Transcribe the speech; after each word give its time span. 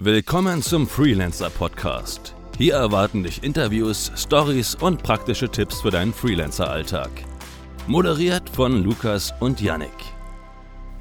Willkommen 0.00 0.62
zum 0.62 0.86
Freelancer 0.86 1.50
Podcast. 1.50 2.32
Hier 2.56 2.74
erwarten 2.74 3.24
dich 3.24 3.42
Interviews, 3.42 4.12
Stories 4.14 4.76
und 4.76 5.02
praktische 5.02 5.48
Tipps 5.48 5.80
für 5.80 5.90
deinen 5.90 6.12
Freelancer-Alltag. 6.12 7.10
Moderiert 7.88 8.48
von 8.48 8.84
Lukas 8.84 9.34
und 9.40 9.60
Yannick. 9.60 9.90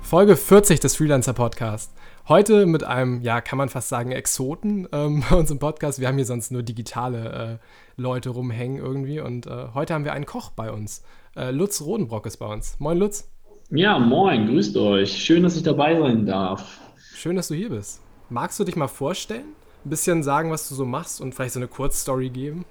Folge 0.01 0.35
40 0.35 0.79
des 0.79 0.95
Freelancer 0.95 1.33
Podcast. 1.33 1.93
Heute 2.27 2.65
mit 2.65 2.83
einem, 2.83 3.21
ja, 3.21 3.39
kann 3.39 3.59
man 3.59 3.69
fast 3.69 3.89
sagen, 3.89 4.11
Exoten 4.13 4.87
ähm, 4.91 5.23
bei 5.29 5.35
uns 5.35 5.51
im 5.51 5.59
Podcast. 5.59 5.99
Wir 5.99 6.07
haben 6.07 6.15
hier 6.15 6.25
sonst 6.25 6.51
nur 6.51 6.63
digitale 6.63 7.59
äh, 7.61 8.01
Leute 8.01 8.31
rumhängen 8.31 8.79
irgendwie. 8.79 9.19
Und 9.19 9.45
äh, 9.45 9.67
heute 9.75 9.93
haben 9.93 10.05
wir 10.05 10.13
einen 10.13 10.25
Koch 10.25 10.49
bei 10.49 10.71
uns. 10.71 11.03
Äh, 11.35 11.51
Lutz 11.51 11.81
Rodenbrock 11.81 12.25
ist 12.25 12.37
bei 12.37 12.51
uns. 12.51 12.79
Moin, 12.79 12.97
Lutz. 12.97 13.29
Ja, 13.69 13.99
moin, 13.99 14.47
grüßt 14.47 14.75
euch. 14.75 15.15
Schön, 15.15 15.43
dass 15.43 15.55
ich 15.55 15.61
dabei 15.61 15.99
sein 15.99 16.25
darf. 16.25 16.79
Schön, 17.13 17.35
dass 17.35 17.49
du 17.49 17.53
hier 17.53 17.69
bist. 17.69 18.01
Magst 18.29 18.59
du 18.59 18.63
dich 18.63 18.75
mal 18.75 18.87
vorstellen? 18.87 19.53
Ein 19.85 19.89
bisschen 19.89 20.23
sagen, 20.23 20.51
was 20.51 20.67
du 20.67 20.75
so 20.75 20.85
machst 20.85 21.21
und 21.21 21.33
vielleicht 21.33 21.53
so 21.53 21.59
eine 21.59 21.67
Kurzstory 21.67 22.29
geben? 22.29 22.65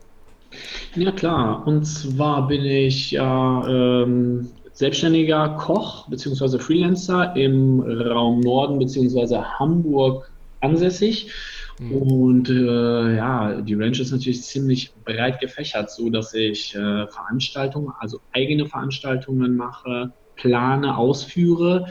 Ja, 0.95 1.13
klar. 1.13 1.67
Und 1.67 1.85
zwar 1.85 2.47
bin 2.47 2.65
ich 2.65 3.13
ja 3.13 3.67
ähm, 3.67 4.51
selbstständiger 4.73 5.57
Koch 5.59 6.09
bzw. 6.09 6.59
Freelancer 6.59 7.35
im 7.37 7.81
Raum 7.81 8.41
Norden 8.41 8.79
bzw. 8.79 9.39
Hamburg 9.59 10.31
ansässig. 10.61 11.31
Mhm. 11.79 11.93
Und 11.93 12.51
äh, 12.51 13.17
ja, 13.17 13.61
die 13.61 13.75
Range 13.75 13.99
ist 13.99 14.13
natürlich 14.13 14.43
ziemlich 14.43 14.93
breit 15.05 15.41
gefächert, 15.41 15.91
so 15.91 16.11
dass 16.11 16.35
ich 16.35 16.75
äh, 16.75 17.07
Veranstaltungen, 17.07 17.93
also 17.99 18.21
eigene 18.33 18.67
Veranstaltungen 18.67 19.57
mache, 19.57 20.13
plane, 20.37 20.97
ausführe, 20.97 21.87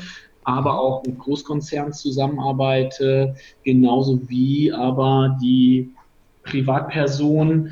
aber 0.45 0.79
auch 0.79 1.03
mit 1.05 1.19
Großkonzernen 1.19 1.91
zusammenarbeite, 1.91 3.35
genauso 3.63 4.21
wie 4.29 4.71
aber 4.71 5.37
die 5.41 5.91
Privatperson 6.43 7.71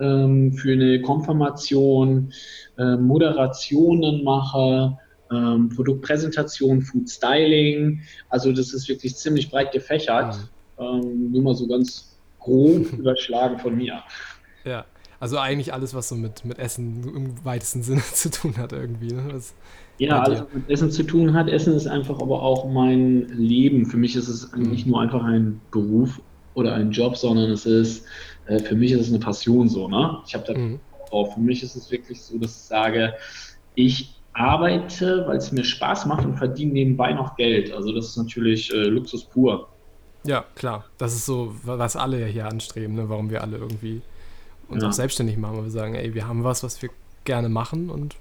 ähm, 0.00 0.52
für 0.52 0.72
eine 0.72 1.02
Konfirmation 1.02 2.32
äh, 2.78 2.96
Moderationen 2.96 4.24
mache, 4.24 4.96
ähm, 5.30 5.68
Produktpräsentation, 5.68 6.82
Food 6.82 7.10
Styling. 7.10 8.02
Also 8.28 8.52
das 8.52 8.72
ist 8.72 8.88
wirklich 8.88 9.16
ziemlich 9.16 9.50
breit 9.50 9.72
gefächert. 9.72 10.36
Mhm. 10.78 10.84
Ähm, 10.84 11.32
nur 11.32 11.42
mal 11.42 11.54
so 11.54 11.66
ganz 11.66 12.16
grob 12.38 12.92
überschlagen 12.98 13.58
von 13.58 13.76
mir. 13.76 14.02
Ja, 14.64 14.84
also 15.20 15.38
eigentlich 15.38 15.72
alles, 15.72 15.94
was 15.94 16.08
so 16.08 16.16
mit, 16.16 16.44
mit 16.44 16.58
Essen 16.58 17.02
im 17.14 17.44
weitesten 17.44 17.82
Sinne 17.82 18.02
zu 18.12 18.30
tun 18.30 18.56
hat 18.56 18.72
irgendwie. 18.72 19.12
Ne? 19.12 19.24
Das, 19.32 19.54
ja, 19.98 20.22
alles, 20.22 20.40
was 20.40 20.52
mit 20.52 20.70
Essen 20.70 20.90
zu 20.90 21.02
tun 21.04 21.34
hat. 21.34 21.48
Essen 21.48 21.74
ist 21.74 21.86
einfach 21.86 22.20
aber 22.20 22.42
auch 22.42 22.68
mein 22.70 23.28
Leben. 23.28 23.86
Für 23.86 23.96
mich 23.96 24.16
ist 24.16 24.28
es 24.28 24.52
mhm. 24.52 24.70
nicht 24.70 24.86
nur 24.86 25.00
einfach 25.00 25.22
ein 25.22 25.60
Beruf 25.70 26.20
oder 26.54 26.74
ein 26.74 26.90
Job, 26.90 27.16
sondern 27.16 27.50
es 27.50 27.66
ist, 27.66 28.06
äh, 28.46 28.58
für 28.58 28.74
mich 28.74 28.92
ist 28.92 29.02
es 29.02 29.08
eine 29.08 29.18
Passion 29.18 29.68
so. 29.68 29.88
Ne? 29.88 30.18
Ich 30.26 30.34
habe 30.34 30.44
da 30.52 30.58
mhm. 30.58 30.80
drauf. 31.08 31.34
Für 31.34 31.40
mich 31.40 31.62
ist 31.62 31.76
es 31.76 31.90
wirklich 31.90 32.20
so, 32.20 32.38
dass 32.38 32.56
ich 32.56 32.62
sage, 32.62 33.14
ich 33.74 34.14
arbeite, 34.32 35.24
weil 35.26 35.36
es 35.36 35.52
mir 35.52 35.64
Spaß 35.64 36.06
macht 36.06 36.24
und 36.24 36.36
verdiene 36.36 36.72
nebenbei 36.72 37.12
noch 37.12 37.36
Geld. 37.36 37.72
Also 37.72 37.92
das 37.92 38.08
ist 38.08 38.16
natürlich 38.16 38.72
äh, 38.72 38.84
Luxus 38.84 39.24
pur. 39.24 39.68
Ja, 40.24 40.44
klar. 40.54 40.86
Das 40.98 41.14
ist 41.14 41.26
so, 41.26 41.54
was 41.62 41.96
alle 41.96 42.26
hier 42.26 42.46
anstreben, 42.48 42.96
ne? 42.96 43.08
warum 43.08 43.30
wir 43.30 43.42
alle 43.42 43.58
irgendwie 43.58 44.02
uns 44.68 44.82
ja. 44.82 44.88
auch 44.88 44.92
selbstständig 44.92 45.36
machen, 45.36 45.56
weil 45.58 45.64
wir 45.64 45.70
sagen, 45.70 45.94
ey, 45.94 46.14
wir 46.14 46.26
haben 46.26 46.42
was, 46.42 46.62
was 46.64 46.80
wir 46.82 46.90
gerne 47.24 47.48
machen 47.48 47.90
und 47.90 48.16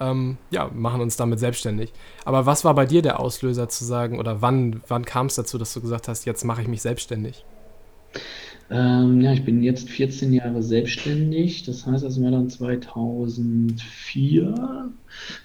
ähm, 0.00 0.38
ja, 0.50 0.70
machen 0.74 1.00
uns 1.00 1.16
damit 1.16 1.38
selbstständig. 1.38 1.92
Aber 2.24 2.46
was 2.46 2.64
war 2.64 2.74
bei 2.74 2.86
dir 2.86 3.02
der 3.02 3.20
Auslöser 3.20 3.68
zu 3.68 3.84
sagen, 3.84 4.18
oder 4.18 4.42
wann, 4.42 4.80
wann 4.88 5.04
kam 5.04 5.26
es 5.26 5.34
dazu, 5.34 5.58
dass 5.58 5.74
du 5.74 5.80
gesagt 5.80 6.08
hast, 6.08 6.24
jetzt 6.24 6.44
mache 6.44 6.62
ich 6.62 6.68
mich 6.68 6.82
selbstständig? 6.82 7.44
Ähm, 8.70 9.22
ja, 9.22 9.32
ich 9.32 9.44
bin 9.44 9.62
jetzt 9.62 9.88
14 9.88 10.32
Jahre 10.32 10.62
selbstständig. 10.62 11.64
Das 11.64 11.86
heißt, 11.86 12.04
das 12.04 12.22
war 12.22 12.30
dann 12.30 12.50
2004, 12.50 14.90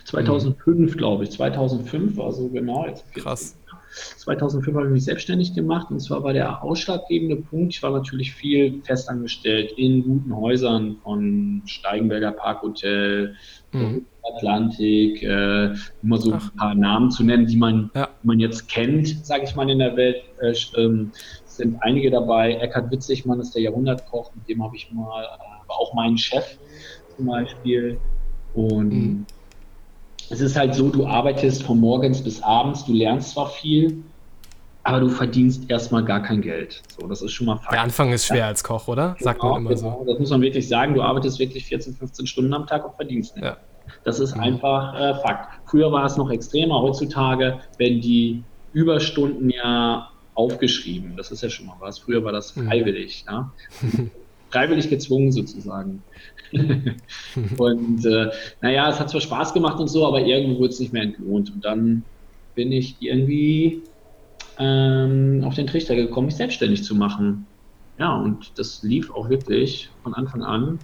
2005, 0.06 0.68
mhm. 0.68 0.88
glaube 0.98 1.24
ich. 1.24 1.32
2005 1.32 2.18
war 2.18 2.34
so 2.34 2.50
genau. 2.50 2.86
Jetzt 2.86 3.12
Krass. 3.14 3.56
2005 4.18 4.76
habe 4.76 4.88
ich 4.88 4.94
mich 4.94 5.06
selbstständig 5.06 5.54
gemacht 5.54 5.92
und 5.92 6.00
zwar 6.00 6.24
war 6.24 6.34
der 6.34 6.64
ausschlaggebende 6.64 7.38
Punkt, 7.38 7.74
ich 7.74 7.84
war 7.84 7.92
natürlich 7.92 8.34
viel 8.34 8.82
festangestellt 8.84 9.74
in 9.78 10.04
guten 10.04 10.36
Häusern 10.36 10.98
von 11.04 11.62
Steigenberger 11.66 12.32
Parkhotel, 12.32 13.36
mhm. 13.72 14.06
Atlantik, 14.36 15.22
äh, 15.22 15.74
immer 16.02 16.18
so 16.18 16.34
Ach. 16.34 16.52
ein 16.52 16.58
paar 16.58 16.76
Namen 16.76 17.12
zu 17.12 17.24
nennen, 17.24 17.46
die 17.46 17.58
man, 17.58 17.92
ja. 17.94 18.08
man 18.24 18.40
jetzt 18.40 18.70
kennt, 18.70 19.26
sage 19.26 19.44
ich 19.44 19.56
mal, 19.56 19.70
in 19.70 19.80
der 19.80 19.96
Welt. 19.98 20.24
Äh, 20.42 20.54
ähm, 20.78 21.12
sind 21.46 21.78
einige 21.82 22.10
dabei. 22.10 22.54
Eckhard 22.56 22.90
Witzigmann 22.90 23.40
ist 23.40 23.54
der 23.54 23.62
Jahrhundertkoch, 23.62 24.32
mit 24.34 24.48
dem 24.50 24.64
habe 24.64 24.76
ich 24.76 24.92
mal, 24.92 25.24
äh, 25.24 25.68
war 25.68 25.78
auch 25.78 25.94
mein 25.94 26.18
Chef 26.18 26.58
zum 27.16 27.28
Beispiel. 27.28 28.00
Und 28.56 28.90
mhm 28.90 29.26
es 30.34 30.42
ist 30.42 30.56
halt 30.56 30.74
so, 30.74 30.90
du 30.90 31.06
arbeitest 31.06 31.62
von 31.62 31.80
morgens 31.80 32.24
bis 32.24 32.42
abends, 32.42 32.84
du 32.86 32.94
lernst 32.94 33.32
zwar 33.32 33.50
viel, 33.50 34.04
aber 34.82 35.00
du 35.00 35.10
verdienst 35.10 35.70
erstmal 35.70 36.04
gar 36.04 36.24
kein 36.24 36.42
Geld. 36.42 36.82
So, 36.98 37.08
das 37.08 37.22
ist 37.22 37.34
schon 37.34 37.46
mal 37.46 37.58
Fakt. 37.58 37.72
Der 37.72 37.82
Anfang 37.82 38.12
ist 38.12 38.26
schwer 38.26 38.48
als 38.48 38.64
Koch, 38.64 38.88
oder? 38.88 39.16
Sagt 39.20 39.40
genau, 39.40 39.54
man 39.54 39.62
immer 39.62 39.76
genau. 39.76 40.00
so. 40.00 40.12
Das 40.12 40.20
muss 40.20 40.32
man 40.32 40.42
wirklich 40.42 40.68
sagen. 40.68 40.96
Du 40.96 41.04
arbeitest 41.04 41.38
wirklich 41.38 41.66
14, 41.66 41.94
15 41.94 42.26
Stunden 42.26 42.54
am 42.54 42.66
Tag 42.66 42.84
und 42.84 42.96
verdienst 42.96 43.36
nicht. 43.36 43.46
Ja. 43.46 43.58
Das 44.04 44.20
ist 44.20 44.36
mhm. 44.36 44.42
einfach 44.42 45.00
äh, 45.00 45.14
Fakt. 45.22 45.50
Früher 45.68 45.92
war 45.92 46.06
es 46.06 46.18
noch 46.18 46.32
extremer. 46.32 46.82
Heutzutage 46.82 47.60
werden 47.78 48.02
die 48.02 48.44
Überstunden 48.74 49.52
ja 49.52 50.10
aufgeschrieben. 50.34 51.16
Das 51.16 51.32
ist 51.32 51.44
ja 51.44 51.50
schon 51.50 51.68
mal 51.68 51.76
was. 51.80 52.00
Früher 52.00 52.24
war 52.26 52.32
das 52.32 52.56
mhm. 52.56 52.68
freiwillig. 52.68 53.24
Mhm. 53.28 53.34
Ja? 53.34 53.52
freiwillig 54.54 54.90
gezwungen 54.90 55.32
sozusagen. 55.32 56.04
und 57.58 58.06
äh, 58.06 58.30
naja, 58.62 58.90
es 58.90 59.00
hat 59.00 59.10
zwar 59.10 59.22
Spaß 59.22 59.54
gemacht 59.54 59.80
und 59.80 59.88
so, 59.88 60.06
aber 60.06 60.22
irgendwo 60.22 60.60
wurde 60.60 60.70
es 60.70 60.80
nicht 60.80 60.94
mehr 60.94 61.04
entlohnt. 61.04 61.52
Und 61.52 61.66
dann 61.66 62.04
bin 62.56 62.72
ich 62.72 62.96
irgendwie 63.00 63.82
ähm, 64.60 65.44
auf 65.44 65.56
den 65.56 65.68
Trichter 65.68 65.96
gekommen, 65.96 66.28
mich 66.28 66.36
selbstständig 66.36 66.84
zu 66.84 66.96
machen. 66.96 67.48
Ja, 67.98 68.16
und 68.16 68.52
das 68.58 68.84
lief 68.84 69.12
auch 69.12 69.30
wirklich 69.30 69.90
von 70.04 70.14
Anfang 70.14 70.44
an 70.44 70.80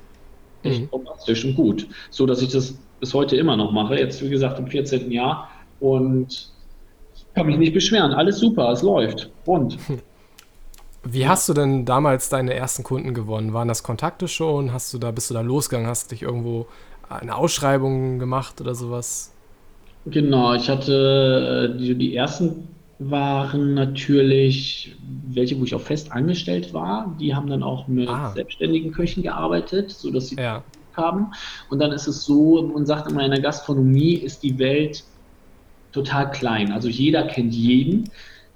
echt 0.63 0.81
mhm. 0.81 0.87
bombastisch 0.87 1.45
und 1.45 1.55
gut. 1.55 1.87
So 2.09 2.25
dass 2.25 2.41
ich 2.41 2.49
das 2.49 2.77
bis 2.99 3.13
heute 3.13 3.35
immer 3.37 3.55
noch 3.55 3.71
mache. 3.71 3.97
Jetzt, 3.97 4.21
wie 4.23 4.29
gesagt, 4.29 4.59
im 4.59 4.67
14. 4.67 5.11
Jahr 5.11 5.49
und 5.79 6.51
kann 7.33 7.45
mich 7.45 7.57
nicht 7.57 7.73
beschweren. 7.73 8.11
Alles 8.11 8.39
super, 8.39 8.71
es 8.71 8.81
läuft. 8.81 9.29
Rund. 9.45 9.77
Wie 11.03 11.27
hast 11.27 11.47
du 11.47 11.53
denn 11.53 11.85
damals 11.85 12.29
deine 12.29 12.53
ersten 12.53 12.83
Kunden 12.83 13.13
gewonnen? 13.13 13.53
Waren 13.53 13.67
das 13.67 13.83
Kontakte 13.83 14.27
schon? 14.27 14.73
Hast 14.73 14.93
du 14.93 14.97
da, 14.97 15.11
bist 15.11 15.29
du 15.29 15.33
da 15.33 15.41
losgegangen? 15.41 15.87
Hast 15.87 16.11
du 16.11 16.15
dich 16.15 16.23
irgendwo 16.23 16.67
eine 17.07 17.35
Ausschreibung 17.35 18.19
gemacht 18.19 18.59
oder 18.61 18.75
sowas? 18.75 19.33
Genau, 20.05 20.53
ich 20.53 20.69
hatte 20.69 21.73
äh, 21.73 21.77
die, 21.77 21.95
die 21.95 22.15
ersten 22.15 22.67
waren 22.99 23.75
natürlich 23.75 24.97
welche, 25.29 25.57
wo 25.59 25.63
ich 25.63 25.73
auch 25.73 25.81
fest 25.81 26.11
angestellt 26.11 26.73
war. 26.73 27.15
Die 27.19 27.33
haben 27.33 27.49
dann 27.49 27.63
auch 27.63 27.87
mit 27.87 28.09
ah. 28.09 28.31
selbstständigen 28.33 28.91
Köchen 28.91 29.23
gearbeitet, 29.23 29.91
sodass 29.91 30.27
sie 30.27 30.35
ja. 30.35 30.63
haben. 30.93 31.27
Und 31.69 31.79
dann 31.79 31.93
ist 31.93 32.07
es 32.07 32.25
so, 32.25 32.61
man 32.73 32.85
sagt 32.85 33.09
immer, 33.09 33.23
in 33.23 33.31
der 33.31 33.41
Gastronomie 33.41 34.15
ist 34.15 34.43
die 34.43 34.59
Welt 34.59 35.05
total 35.93 36.29
klein. 36.31 36.73
Also 36.73 36.89
jeder 36.89 37.23
kennt 37.23 37.53
jeden. 37.53 38.03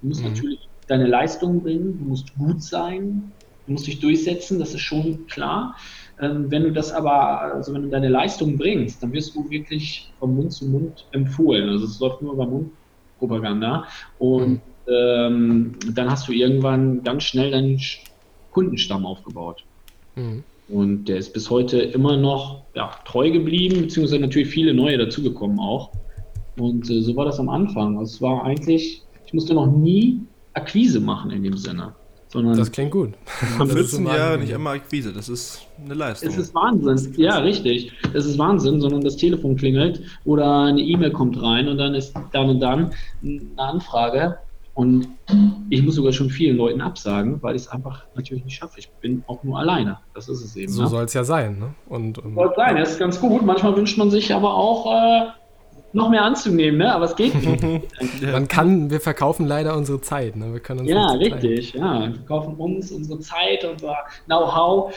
Du 0.02 0.08
musst 0.08 0.22
mhm. 0.22 0.30
natürlich 0.30 0.68
deine 0.86 1.06
Leistung 1.06 1.62
bringen, 1.62 1.98
du 1.98 2.04
musst 2.04 2.36
gut 2.36 2.62
sein, 2.62 3.32
du 3.66 3.72
musst 3.72 3.86
dich 3.86 4.00
durchsetzen, 4.00 4.58
das 4.58 4.74
ist 4.74 4.80
schon 4.80 5.26
klar. 5.26 5.76
Ähm, 6.20 6.50
wenn 6.50 6.62
du 6.62 6.72
das 6.72 6.92
aber, 6.92 7.40
also 7.40 7.74
wenn 7.74 7.82
du 7.82 7.88
deine 7.88 8.08
Leistung 8.08 8.56
bringst, 8.56 9.02
dann 9.02 9.12
wirst 9.12 9.34
du 9.34 9.48
wirklich 9.50 10.12
von 10.18 10.34
Mund 10.34 10.52
zu 10.52 10.66
Mund 10.66 11.06
empfohlen. 11.12 11.68
Also 11.68 11.86
es 11.86 11.98
läuft 11.98 12.22
nur 12.22 12.34
über 12.34 12.46
Mundpropaganda. 12.46 13.86
Und 14.18 14.52
mhm. 14.52 14.60
ähm, 14.88 15.72
dann 15.92 16.10
hast 16.10 16.28
du 16.28 16.32
irgendwann 16.32 17.02
ganz 17.02 17.24
schnell 17.24 17.50
deinen 17.50 17.80
Kundenstamm 18.52 19.06
aufgebaut. 19.06 19.64
Mhm. 20.14 20.44
Und 20.68 21.06
der 21.06 21.18
ist 21.18 21.32
bis 21.32 21.50
heute 21.50 21.78
immer 21.78 22.16
noch 22.16 22.62
ja, 22.74 22.90
treu 23.04 23.30
geblieben, 23.30 23.82
beziehungsweise 23.82 24.20
natürlich 24.20 24.48
viele 24.48 24.72
neue 24.72 24.96
dazugekommen 24.96 25.58
auch. 25.58 25.90
Und 26.56 26.88
äh, 26.88 27.02
so 27.02 27.16
war 27.16 27.24
das 27.24 27.40
am 27.40 27.48
Anfang. 27.48 27.98
Also 27.98 28.14
es 28.14 28.22
war 28.22 28.44
eigentlich, 28.44 29.02
ich 29.26 29.34
musste 29.34 29.54
noch 29.54 29.66
nie 29.66 30.20
Akquise 30.54 31.00
machen 31.00 31.30
in 31.30 31.42
dem 31.42 31.56
Sinne. 31.56 31.94
Sondern 32.28 32.56
das 32.56 32.72
klingt 32.72 32.90
gut. 32.90 33.10
Nach 33.58 33.68
14 33.68 34.04
Jahren 34.06 34.40
nicht 34.40 34.52
einmal 34.52 34.76
Akquise, 34.76 35.12
das 35.12 35.28
ist 35.28 35.60
eine 35.84 35.94
Leistung. 35.94 36.30
Es 36.30 36.36
ist 36.36 36.52
Wahnsinn, 36.52 37.14
ja, 37.16 37.38
richtig. 37.38 37.92
Es 38.12 38.26
ist 38.26 38.38
Wahnsinn, 38.38 38.80
sondern 38.80 39.02
das 39.02 39.16
Telefon 39.16 39.54
klingelt 39.56 40.02
oder 40.24 40.64
eine 40.64 40.80
E-Mail 40.80 41.12
kommt 41.12 41.40
rein 41.40 41.68
und 41.68 41.78
dann 41.78 41.94
ist 41.94 42.12
dann 42.32 42.48
und 42.48 42.58
dann 42.58 42.90
eine 43.22 43.40
Anfrage 43.56 44.38
und 44.74 45.06
ich 45.70 45.82
muss 45.84 45.94
sogar 45.94 46.12
schon 46.12 46.28
vielen 46.28 46.56
Leuten 46.56 46.80
absagen, 46.80 47.40
weil 47.40 47.54
ich 47.54 47.62
es 47.62 47.68
einfach 47.68 48.02
natürlich 48.16 48.44
nicht 48.44 48.56
schaffe. 48.56 48.80
Ich 48.80 48.90
bin 49.00 49.22
auch 49.28 49.44
nur 49.44 49.60
alleine. 49.60 49.98
Das 50.14 50.28
ist 50.28 50.44
es 50.44 50.56
eben. 50.56 50.72
So 50.72 50.82
ne? 50.82 50.88
soll 50.88 51.04
es 51.04 51.14
ja 51.14 51.22
sein. 51.22 51.60
Ne? 51.60 51.74
Und, 51.88 52.18
und 52.18 52.34
soll 52.34 52.48
es 52.48 52.56
sein, 52.56 52.76
das 52.76 52.90
ist 52.90 52.98
ganz 52.98 53.20
gut. 53.20 53.42
Manchmal 53.42 53.76
wünscht 53.76 53.96
man 53.96 54.10
sich 54.10 54.34
aber 54.34 54.52
auch 54.52 54.92
äh, 54.92 55.28
noch 55.94 56.10
mehr 56.10 56.24
anzunehmen, 56.24 56.78
ne? 56.78 56.92
aber 56.92 57.04
es 57.04 57.16
geht 57.16 57.34
nicht. 57.34 58.22
Man 58.32 58.48
kann, 58.48 58.90
wir 58.90 59.00
verkaufen 59.00 59.46
leider 59.46 59.76
unsere 59.76 60.00
Zeit. 60.00 60.36
Ne? 60.36 60.52
Wir 60.52 60.60
können 60.60 60.80
uns 60.80 60.90
ja, 60.90 61.06
richtig. 61.12 61.72
Zeit. 61.72 61.80
Ja, 61.80 62.00
wir 62.00 62.14
verkaufen 62.14 62.54
uns 62.56 62.90
unsere 62.90 63.20
Zeit, 63.20 63.64
unser 63.64 63.96
Know-how. 64.26 64.92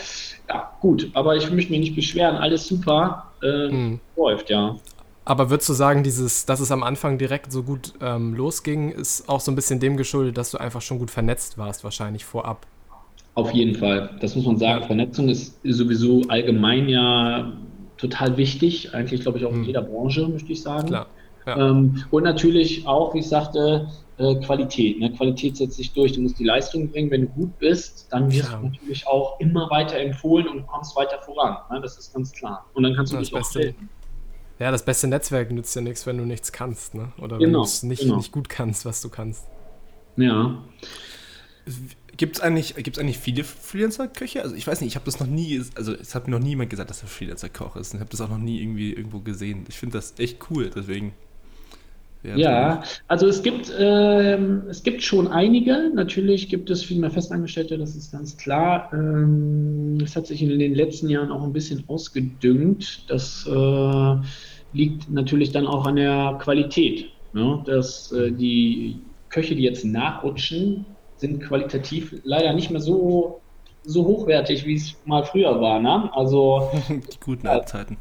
Ja, 0.49 0.71
gut, 0.81 1.09
aber 1.13 1.35
ich 1.35 1.49
möchte 1.51 1.71
mich 1.71 1.81
nicht 1.81 1.95
beschweren. 1.95 2.37
Alles 2.37 2.67
super. 2.67 3.31
Äh, 3.43 3.69
hm. 3.69 3.99
Läuft, 4.15 4.49
ja. 4.49 4.75
Aber 5.23 5.49
würdest 5.49 5.69
du 5.69 5.73
sagen, 5.73 6.03
dieses, 6.03 6.45
dass 6.45 6.61
es 6.61 6.71
am 6.71 6.83
Anfang 6.83 7.17
direkt 7.17 7.51
so 7.51 7.63
gut 7.63 7.93
ähm, 8.01 8.33
losging, 8.33 8.91
ist 8.91 9.27
auch 9.29 9.41
so 9.41 9.51
ein 9.51 9.55
bisschen 9.55 9.79
dem 9.79 9.97
geschuldet, 9.97 10.37
dass 10.37 10.51
du 10.51 10.57
einfach 10.57 10.81
schon 10.81 10.99
gut 10.99 11.11
vernetzt 11.11 11.57
warst, 11.57 11.83
wahrscheinlich 11.83 12.25
vorab? 12.25 12.65
Auf 13.35 13.51
jeden 13.51 13.75
Fall. 13.75 14.17
Das 14.19 14.35
muss 14.35 14.45
man 14.45 14.57
sagen. 14.57 14.85
Vernetzung 14.85 15.29
ist 15.29 15.59
sowieso 15.63 16.23
allgemein 16.29 16.89
ja 16.89 17.53
total 17.97 18.37
wichtig, 18.37 18.93
eigentlich 18.93 19.21
glaube 19.21 19.37
ich 19.37 19.45
auch 19.45 19.51
in 19.51 19.57
hm. 19.57 19.63
jeder 19.63 19.81
Branche, 19.81 20.27
möchte 20.27 20.51
ich 20.51 20.61
sagen. 20.61 20.87
Klar. 20.87 21.07
Ja. 21.45 21.69
Ähm, 21.69 22.03
und 22.11 22.23
natürlich 22.23 22.85
auch, 22.85 23.13
wie 23.13 23.19
ich 23.19 23.27
sagte, 23.27 23.87
äh, 24.17 24.35
Qualität. 24.35 24.99
Ne? 24.99 25.13
Qualität 25.13 25.55
setzt 25.57 25.77
sich 25.77 25.93
durch. 25.93 26.13
Du 26.13 26.21
musst 26.21 26.37
die 26.39 26.43
Leistung 26.43 26.89
bringen. 26.89 27.09
Wenn 27.09 27.21
du 27.21 27.27
gut 27.27 27.57
bist, 27.59 28.07
dann 28.11 28.31
wirst 28.31 28.51
ja. 28.51 28.57
du 28.57 28.67
natürlich 28.67 29.07
auch 29.07 29.39
immer 29.39 29.69
weiter 29.69 29.97
empfohlen 29.97 30.47
und 30.47 30.67
kommst 30.67 30.95
weiter 30.95 31.19
voran. 31.21 31.57
Ne? 31.71 31.79
Das 31.81 31.97
ist 31.97 32.13
ganz 32.13 32.33
klar. 32.33 32.65
Und 32.73 32.83
dann 32.83 32.95
kannst 32.95 33.13
du 33.13 33.17
das 33.17 33.29
dich 33.29 33.37
auch 33.37 33.55
helfen. 33.55 33.89
Ja, 34.59 34.71
das 34.71 34.83
beste 34.83 35.07
Netzwerk 35.07 35.51
nützt 35.51 35.75
ja 35.75 35.81
nichts, 35.81 36.05
wenn 36.07 36.17
du 36.17 36.25
nichts 36.25 36.51
kannst. 36.51 36.95
Ne? 36.95 37.11
Oder 37.19 37.39
wenn 37.39 37.45
genau, 37.45 37.59
du 37.59 37.65
es 37.65 37.83
nicht, 37.83 38.01
genau. 38.01 38.17
nicht 38.17 38.31
gut 38.31 38.49
kannst, 38.49 38.85
was 38.85 39.01
du 39.01 39.09
kannst. 39.09 39.45
Ja. 40.17 40.57
Gibt 42.17 42.37
es 42.37 42.41
eigentlich, 42.41 42.75
gibt's 42.75 42.97
eigentlich 42.99 43.19
viele 43.19 43.43
Freelancer-Köche? 43.43 44.41
Also 44.41 44.55
ich 44.55 44.65
weiß 44.65 44.81
nicht, 44.81 44.89
ich 44.89 44.95
habe 44.95 45.05
das 45.05 45.19
noch 45.19 45.27
nie, 45.27 45.61
also 45.75 45.93
es 45.93 46.15
hat 46.15 46.27
mir 46.27 46.37
noch 46.37 46.43
niemand 46.43 46.69
gesagt, 46.69 46.89
dass 46.89 47.03
er 47.03 47.07
Freelancer-Koch 47.07 47.75
ist. 47.75 47.93
Ich 47.93 47.99
habe 47.99 48.09
das 48.09 48.21
auch 48.21 48.29
noch 48.29 48.39
nie 48.39 48.59
irgendwie 48.59 48.91
irgendwo 48.91 49.19
gesehen. 49.19 49.65
Ich 49.69 49.77
finde 49.77 49.97
das 49.97 50.15
echt 50.17 50.39
cool, 50.49 50.71
deswegen. 50.75 51.13
Ja, 52.23 52.83
also 53.07 53.27
es 53.27 53.43
gibt, 53.43 53.71
ähm, 53.77 54.63
es 54.67 54.83
gibt 54.83 55.03
schon 55.03 55.27
einige. 55.27 55.91
Natürlich 55.93 56.49
gibt 56.49 56.69
es 56.69 56.83
viel 56.83 56.97
mehr 56.99 57.11
Festangestellte, 57.11 57.77
das 57.77 57.95
ist 57.95 58.11
ganz 58.11 58.35
klar. 58.35 58.89
Ähm, 58.91 59.99
es 60.03 60.15
hat 60.15 60.27
sich 60.27 60.41
in 60.41 60.57
den 60.57 60.73
letzten 60.73 61.09
Jahren 61.09 61.31
auch 61.31 61.43
ein 61.43 61.53
bisschen 61.53 61.83
ausgedüngt. 61.87 63.09
Das 63.09 63.47
äh, 63.47 64.15
liegt 64.73 65.09
natürlich 65.09 65.51
dann 65.51 65.67
auch 65.67 65.85
an 65.85 65.95
der 65.95 66.37
Qualität. 66.41 67.05
Ne? 67.33 67.63
Dass 67.65 68.11
äh, 68.11 68.31
die 68.31 68.99
Köche, 69.29 69.55
die 69.55 69.63
jetzt 69.63 69.85
nachrutschen, 69.85 70.85
sind 71.17 71.41
qualitativ 71.43 72.15
leider 72.23 72.53
nicht 72.53 72.71
mehr 72.71 72.81
so, 72.81 73.41
so 73.83 74.05
hochwertig, 74.05 74.65
wie 74.65 74.75
es 74.75 74.95
mal 75.05 75.23
früher 75.23 75.59
war. 75.59 75.79
Ne? 75.79 76.09
Also, 76.13 76.69
die 76.89 77.19
guten 77.23 77.45
ja, 77.45 77.65
Zeiten. 77.65 77.97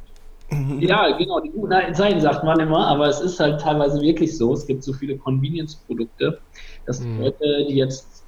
Ja, 0.78 1.16
genau, 1.16 1.40
die 1.40 1.50
guten 1.50 1.72
alten 1.72 1.94
Zeiten 1.94 2.20
sagt 2.20 2.44
man 2.44 2.60
immer, 2.60 2.86
aber 2.86 3.08
es 3.08 3.20
ist 3.20 3.40
halt 3.40 3.60
teilweise 3.60 4.00
wirklich 4.00 4.36
so. 4.36 4.52
Es 4.52 4.66
gibt 4.66 4.84
so 4.84 4.92
viele 4.92 5.16
Convenience-Produkte, 5.16 6.38
dass 6.86 7.00
mhm. 7.00 7.20
Leute, 7.20 7.66
die 7.68 7.74
jetzt 7.74 8.24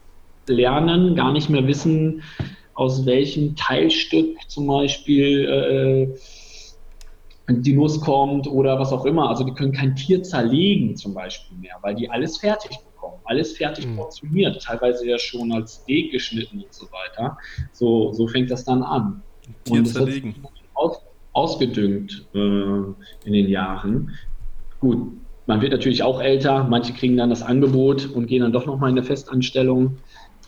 lernen, 0.49 1.15
gar 1.15 1.33
nicht 1.33 1.49
mehr 1.49 1.67
wissen, 1.67 2.23
aus 2.75 3.07
welchem 3.07 3.55
Teilstück 3.55 4.37
zum 4.49 4.67
Beispiel 4.67 6.17
äh, 7.49 7.53
die 7.53 7.75
Nuss 7.75 8.01
kommt 8.01 8.47
oder 8.47 8.79
was 8.79 8.93
auch 8.93 9.05
immer. 9.05 9.29
Also 9.29 9.45
die 9.45 9.53
können 9.53 9.73
kein 9.73 9.95
Tier 9.97 10.23
zerlegen 10.23 10.97
zum 10.97 11.15
Beispiel 11.15 11.57
mehr, 11.59 11.77
weil 11.83 11.95
die 11.95 12.11
alles 12.11 12.39
fertig 12.39 12.79
bekommen, 13.09 13.23
alles 13.25 13.57
fertig 13.57 13.87
mhm. 13.87 13.97
portioniert, 13.97 14.63
teilweise 14.63 15.07
ja 15.07 15.19
schon 15.19 15.53
als 15.53 15.75
Steak 15.75 16.13
geschnitten 16.13 16.63
und 16.63 16.73
so 16.73 16.87
weiter. 16.87 17.37
So, 17.73 18.13
so 18.13 18.27
fängt 18.29 18.51
das 18.51 18.65
dann 18.65 18.83
an. 18.83 19.23
Tier 19.65 19.85
zerlegen. 19.85 20.35
Aus, 20.75 21.01
ausgedüngt 21.33 22.27
äh, 22.35 22.39
in 22.39 23.33
den 23.33 23.49
Jahren. 23.49 24.15
Gut, 24.81 25.13
man 25.47 25.61
wird 25.61 25.73
natürlich 25.73 26.03
auch 26.03 26.21
älter, 26.21 26.65
manche 26.65 26.93
kriegen 26.93 27.17
dann 27.17 27.31
das 27.31 27.43
Angebot 27.43 28.11
und 28.11 28.27
gehen 28.27 28.43
dann 28.43 28.53
doch 28.53 28.67
nochmal 28.67 28.91
in 28.91 28.99
eine 28.99 29.07
Festanstellung, 29.07 29.97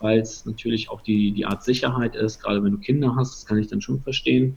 weil 0.01 0.21
es 0.21 0.45
natürlich 0.47 0.91
auch 0.91 1.01
die, 1.01 1.33
die 1.33 1.47
Art 1.47 1.65
Sicherheit 1.65 2.15
ist, 2.15 2.41
gerade 2.41 2.63
wenn 2.63 2.73
du 2.73 2.79
Kinder 2.79 3.17
hast, 3.17 3.35
das 3.35 3.47
kann 3.47 3.59
ich 3.59 3.69
dann 3.69 3.81
schon 3.81 4.01
verstehen. 4.01 4.57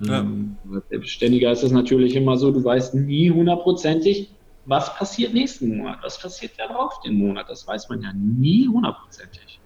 Ja. 0.00 0.20
Ähm, 0.20 0.56
Selbstständiger 0.88 1.52
ist 1.52 1.62
es 1.62 1.70
natürlich 1.70 2.16
immer 2.16 2.36
so, 2.38 2.50
du 2.50 2.64
weißt 2.64 2.94
nie 2.94 3.30
hundertprozentig, 3.30 4.30
was 4.64 4.94
passiert 4.96 5.34
nächsten 5.34 5.76
Monat, 5.76 5.98
was 6.02 6.20
passiert 6.20 6.52
darauf 6.58 7.00
den 7.00 7.14
Monat, 7.14 7.48
das 7.48 7.66
weiß 7.66 7.88
man 7.88 8.02
ja 8.02 8.12
nie 8.14 8.68
hundertprozentig. 8.68 9.60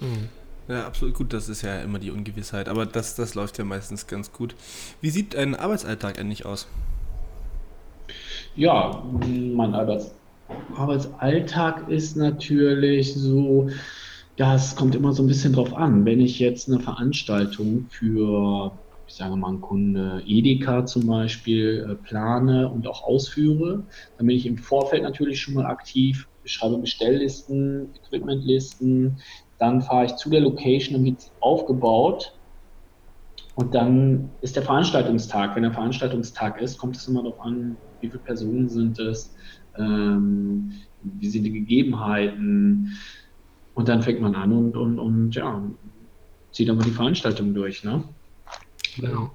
Mhm. 0.00 0.28
Ja, 0.68 0.86
absolut 0.86 1.14
gut, 1.14 1.32
das 1.32 1.48
ist 1.48 1.62
ja 1.62 1.80
immer 1.80 1.98
die 1.98 2.10
Ungewissheit, 2.10 2.68
aber 2.68 2.84
das, 2.84 3.14
das 3.14 3.34
läuft 3.34 3.56
ja 3.56 3.64
meistens 3.64 4.06
ganz 4.06 4.32
gut. 4.32 4.54
Wie 5.00 5.10
sieht 5.10 5.34
dein 5.34 5.54
Arbeitsalltag 5.54 6.18
eigentlich 6.18 6.44
aus? 6.44 6.68
Ja, 8.54 9.02
mein 9.54 9.74
Arbeits 9.74 10.14
Arbeitsalltag 10.76 11.88
ist 11.88 12.16
natürlich 12.16 13.14
so, 13.14 13.68
ja, 14.36 14.54
es 14.54 14.76
kommt 14.76 14.94
immer 14.94 15.12
so 15.12 15.22
ein 15.22 15.26
bisschen 15.26 15.52
drauf 15.52 15.74
an. 15.74 16.04
Wenn 16.04 16.20
ich 16.20 16.38
jetzt 16.38 16.68
eine 16.68 16.80
Veranstaltung 16.80 17.88
für, 17.90 18.78
ich 19.08 19.14
sage 19.14 19.36
mal, 19.36 19.48
einen 19.48 19.62
Kunde 19.62 20.22
Edeka 20.26 20.84
zum 20.84 21.06
Beispiel 21.06 21.88
äh, 21.90 21.94
plane 21.94 22.68
und 22.68 22.86
auch 22.86 23.02
ausführe, 23.02 23.84
dann 24.16 24.26
bin 24.26 24.36
ich 24.36 24.46
im 24.46 24.58
Vorfeld 24.58 25.02
natürlich 25.02 25.40
schon 25.40 25.54
mal 25.54 25.64
aktiv, 25.64 26.28
schreibe 26.44 26.78
Bestelllisten, 26.78 27.88
Equipmentlisten, 27.94 29.16
dann 29.58 29.80
fahre 29.80 30.04
ich 30.04 30.16
zu 30.16 30.28
der 30.30 30.42
Location, 30.42 30.94
dann 30.94 31.04
wird 31.04 31.32
aufgebaut. 31.40 32.34
Und 33.54 33.74
dann 33.74 34.30
ist 34.40 34.54
der 34.54 34.62
Veranstaltungstag. 34.62 35.56
Wenn 35.56 35.64
der 35.64 35.72
Veranstaltungstag 35.72 36.60
ist, 36.60 36.78
kommt 36.78 36.96
es 36.96 37.08
immer 37.08 37.24
darauf 37.24 37.40
an, 37.40 37.76
wie 38.00 38.08
viele 38.08 38.22
Personen 38.22 38.68
sind 38.68 39.00
es, 39.00 39.34
ähm, 39.76 40.72
wie 41.02 41.28
sind 41.28 41.42
die 41.42 41.52
Gegebenheiten. 41.52 42.96
Und 43.74 43.88
dann 43.88 44.02
fängt 44.02 44.20
man 44.20 44.36
an 44.36 44.52
und, 44.52 44.76
und, 44.76 44.98
und 45.00 45.34
ja, 45.34 45.60
zieht 46.52 46.68
dann 46.68 46.76
mal 46.76 46.84
die 46.84 46.90
Veranstaltung 46.90 47.52
durch. 47.52 47.82
Ne? 47.82 48.04
Genau. 49.00 49.30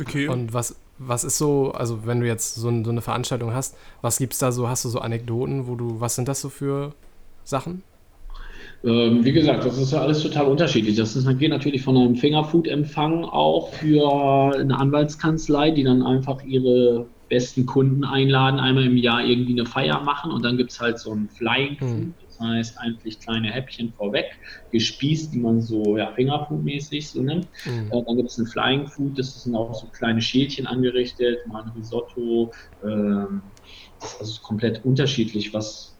Okay. 0.00 0.28
Und 0.28 0.52
was, 0.52 0.76
was 0.98 1.24
ist 1.24 1.38
so, 1.38 1.72
also 1.72 2.06
wenn 2.06 2.20
du 2.20 2.26
jetzt 2.26 2.54
so, 2.54 2.70
so 2.82 2.90
eine 2.90 3.00
Veranstaltung 3.00 3.54
hast, 3.54 3.76
was 4.02 4.18
gibt 4.18 4.32
es 4.32 4.38
da 4.38 4.52
so, 4.52 4.68
hast 4.68 4.84
du 4.84 4.88
so 4.88 5.00
Anekdoten, 5.00 5.66
wo 5.66 5.76
du, 5.76 6.00
was 6.00 6.14
sind 6.16 6.28
das 6.28 6.40
so 6.40 6.48
für 6.48 6.92
Sachen? 7.44 7.82
Ähm, 8.84 9.24
wie 9.24 9.32
gesagt, 9.32 9.64
das 9.64 9.78
ist 9.78 9.92
ja 9.92 10.02
alles 10.02 10.22
total 10.22 10.46
unterschiedlich. 10.46 10.96
Das 10.96 11.16
ist, 11.16 11.26
geht 11.38 11.50
natürlich 11.50 11.82
von 11.82 11.96
einem 11.96 12.16
Fingerfood-Empfang 12.16 13.24
auch 13.24 13.72
für 13.74 14.54
eine 14.54 14.78
Anwaltskanzlei, 14.78 15.70
die 15.70 15.84
dann 15.84 16.02
einfach 16.02 16.42
ihre 16.44 17.06
besten 17.28 17.64
Kunden 17.64 18.04
einladen, 18.04 18.60
einmal 18.60 18.84
im 18.84 18.96
Jahr 18.96 19.24
irgendwie 19.24 19.52
eine 19.52 19.64
Feier 19.64 20.00
machen 20.02 20.30
und 20.30 20.44
dann 20.44 20.56
gibt 20.58 20.70
es 20.70 20.80
halt 20.80 20.98
so 20.98 21.12
ein 21.12 21.28
Flying 21.28 21.76
Food, 21.78 21.88
hm. 21.88 22.14
Das 22.38 22.46
heißt 22.46 22.78
eigentlich 22.78 23.20
kleine 23.20 23.52
Häppchen 23.52 23.92
vorweg, 23.92 24.26
gespießt, 24.70 25.32
die 25.32 25.40
man 25.40 25.60
so 25.60 25.96
ja, 25.96 26.12
Fingerfood-mäßig 26.12 27.10
so 27.10 27.22
nimmt. 27.22 27.48
Mhm. 27.64 27.90
Äh, 27.92 28.02
dann 28.06 28.16
gibt 28.16 28.30
es 28.30 28.38
ein 28.38 28.46
Flying 28.46 28.86
Food, 28.86 29.18
das 29.18 29.42
sind 29.42 29.54
auch 29.54 29.74
so 29.74 29.88
kleine 29.88 30.20
Schälchen 30.20 30.66
angerichtet, 30.66 31.38
mal 31.46 31.62
ein 31.62 31.70
Risotto. 31.70 32.52
Ähm, 32.82 33.42
das 34.00 34.14
ist 34.14 34.20
also 34.20 34.40
komplett 34.42 34.84
unterschiedlich, 34.84 35.52
was, 35.54 35.98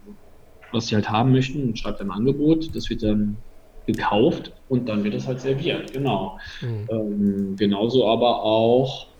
was 0.72 0.86
sie 0.86 0.94
halt 0.94 1.10
haben 1.10 1.32
möchten 1.32 1.62
und 1.62 1.78
schreibt 1.78 2.00
ein 2.00 2.10
Angebot. 2.10 2.74
Das 2.74 2.90
wird 2.90 3.02
dann 3.02 3.38
gekauft 3.86 4.52
und 4.68 4.88
dann 4.88 5.04
wird 5.04 5.14
es 5.14 5.26
halt 5.26 5.40
serviert, 5.40 5.92
genau. 5.92 6.38
Mhm. 6.62 6.88
Ähm, 6.90 7.56
genauso 7.56 8.06
aber 8.08 8.42
auch 8.42 9.14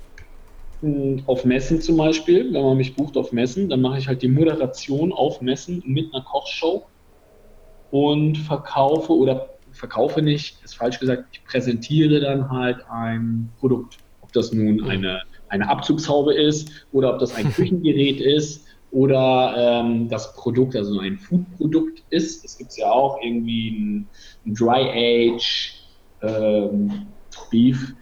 hm, 0.80 1.22
auf 1.26 1.44
Messen 1.44 1.80
zum 1.80 1.96
Beispiel, 1.96 2.52
wenn 2.52 2.62
man 2.62 2.76
mich 2.76 2.94
bucht 2.94 3.16
auf 3.16 3.32
Messen, 3.32 3.68
dann 3.68 3.80
mache 3.80 3.98
ich 3.98 4.08
halt 4.08 4.22
die 4.22 4.28
Moderation 4.28 5.12
auf 5.12 5.40
Messen 5.40 5.82
mit 5.86 6.12
einer 6.12 6.24
Kochshow 6.24 6.88
und 7.94 8.38
verkaufe 8.38 9.12
oder 9.12 9.50
verkaufe 9.70 10.20
nicht, 10.20 10.60
ist 10.64 10.74
falsch 10.74 10.98
gesagt, 10.98 11.26
ich 11.30 11.44
präsentiere 11.44 12.18
dann 12.18 12.50
halt 12.50 12.78
ein 12.90 13.52
Produkt. 13.60 13.98
Ob 14.20 14.32
das 14.32 14.52
nun 14.52 14.78
mhm. 14.78 14.88
eine, 14.88 15.22
eine 15.48 15.68
Abzugshaube 15.68 16.34
ist 16.34 16.88
oder 16.90 17.12
ob 17.12 17.20
das 17.20 17.36
ein 17.36 17.52
Küchengerät 17.52 18.20
ist 18.20 18.66
oder 18.90 19.54
ähm, 19.56 20.08
das 20.08 20.34
Produkt, 20.34 20.74
also 20.74 20.98
ein 20.98 21.18
Food-Produkt 21.18 22.02
ist. 22.10 22.42
Das 22.42 22.58
gibt 22.58 22.70
es 22.70 22.78
ja 22.78 22.90
auch, 22.90 23.20
irgendwie 23.22 23.68
ein, 23.68 24.08
ein 24.44 24.54
Dry 24.54 25.36
Age 25.36 25.74
ähm, 26.22 27.06
Beef. 27.48 27.94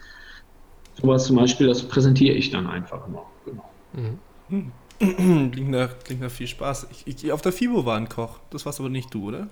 Sowas 1.02 1.26
zum 1.26 1.37
Beispiel, 1.37 1.66
das 1.66 1.82
präsentiere 1.82 2.34
ich 2.34 2.49
dann 2.49 2.66
einfach 2.66 3.06
immer. 3.06 3.26
Genau. 3.44 4.18
Mhm. 4.49 4.72
Klingt, 5.52 5.70
nach, 5.70 5.99
klingt 5.99 6.22
nach 6.22 6.30
viel 6.30 6.46
Spaß. 6.46 6.87
Ich, 6.92 7.25
ich, 7.25 7.32
auf 7.32 7.42
der 7.42 7.52
FIBO 7.52 7.84
war 7.84 7.99
ein 7.99 8.08
Koch. 8.08 8.38
Das 8.49 8.64
warst 8.64 8.80
aber 8.80 8.88
nicht 8.88 9.12
du, 9.12 9.28
oder? 9.28 9.49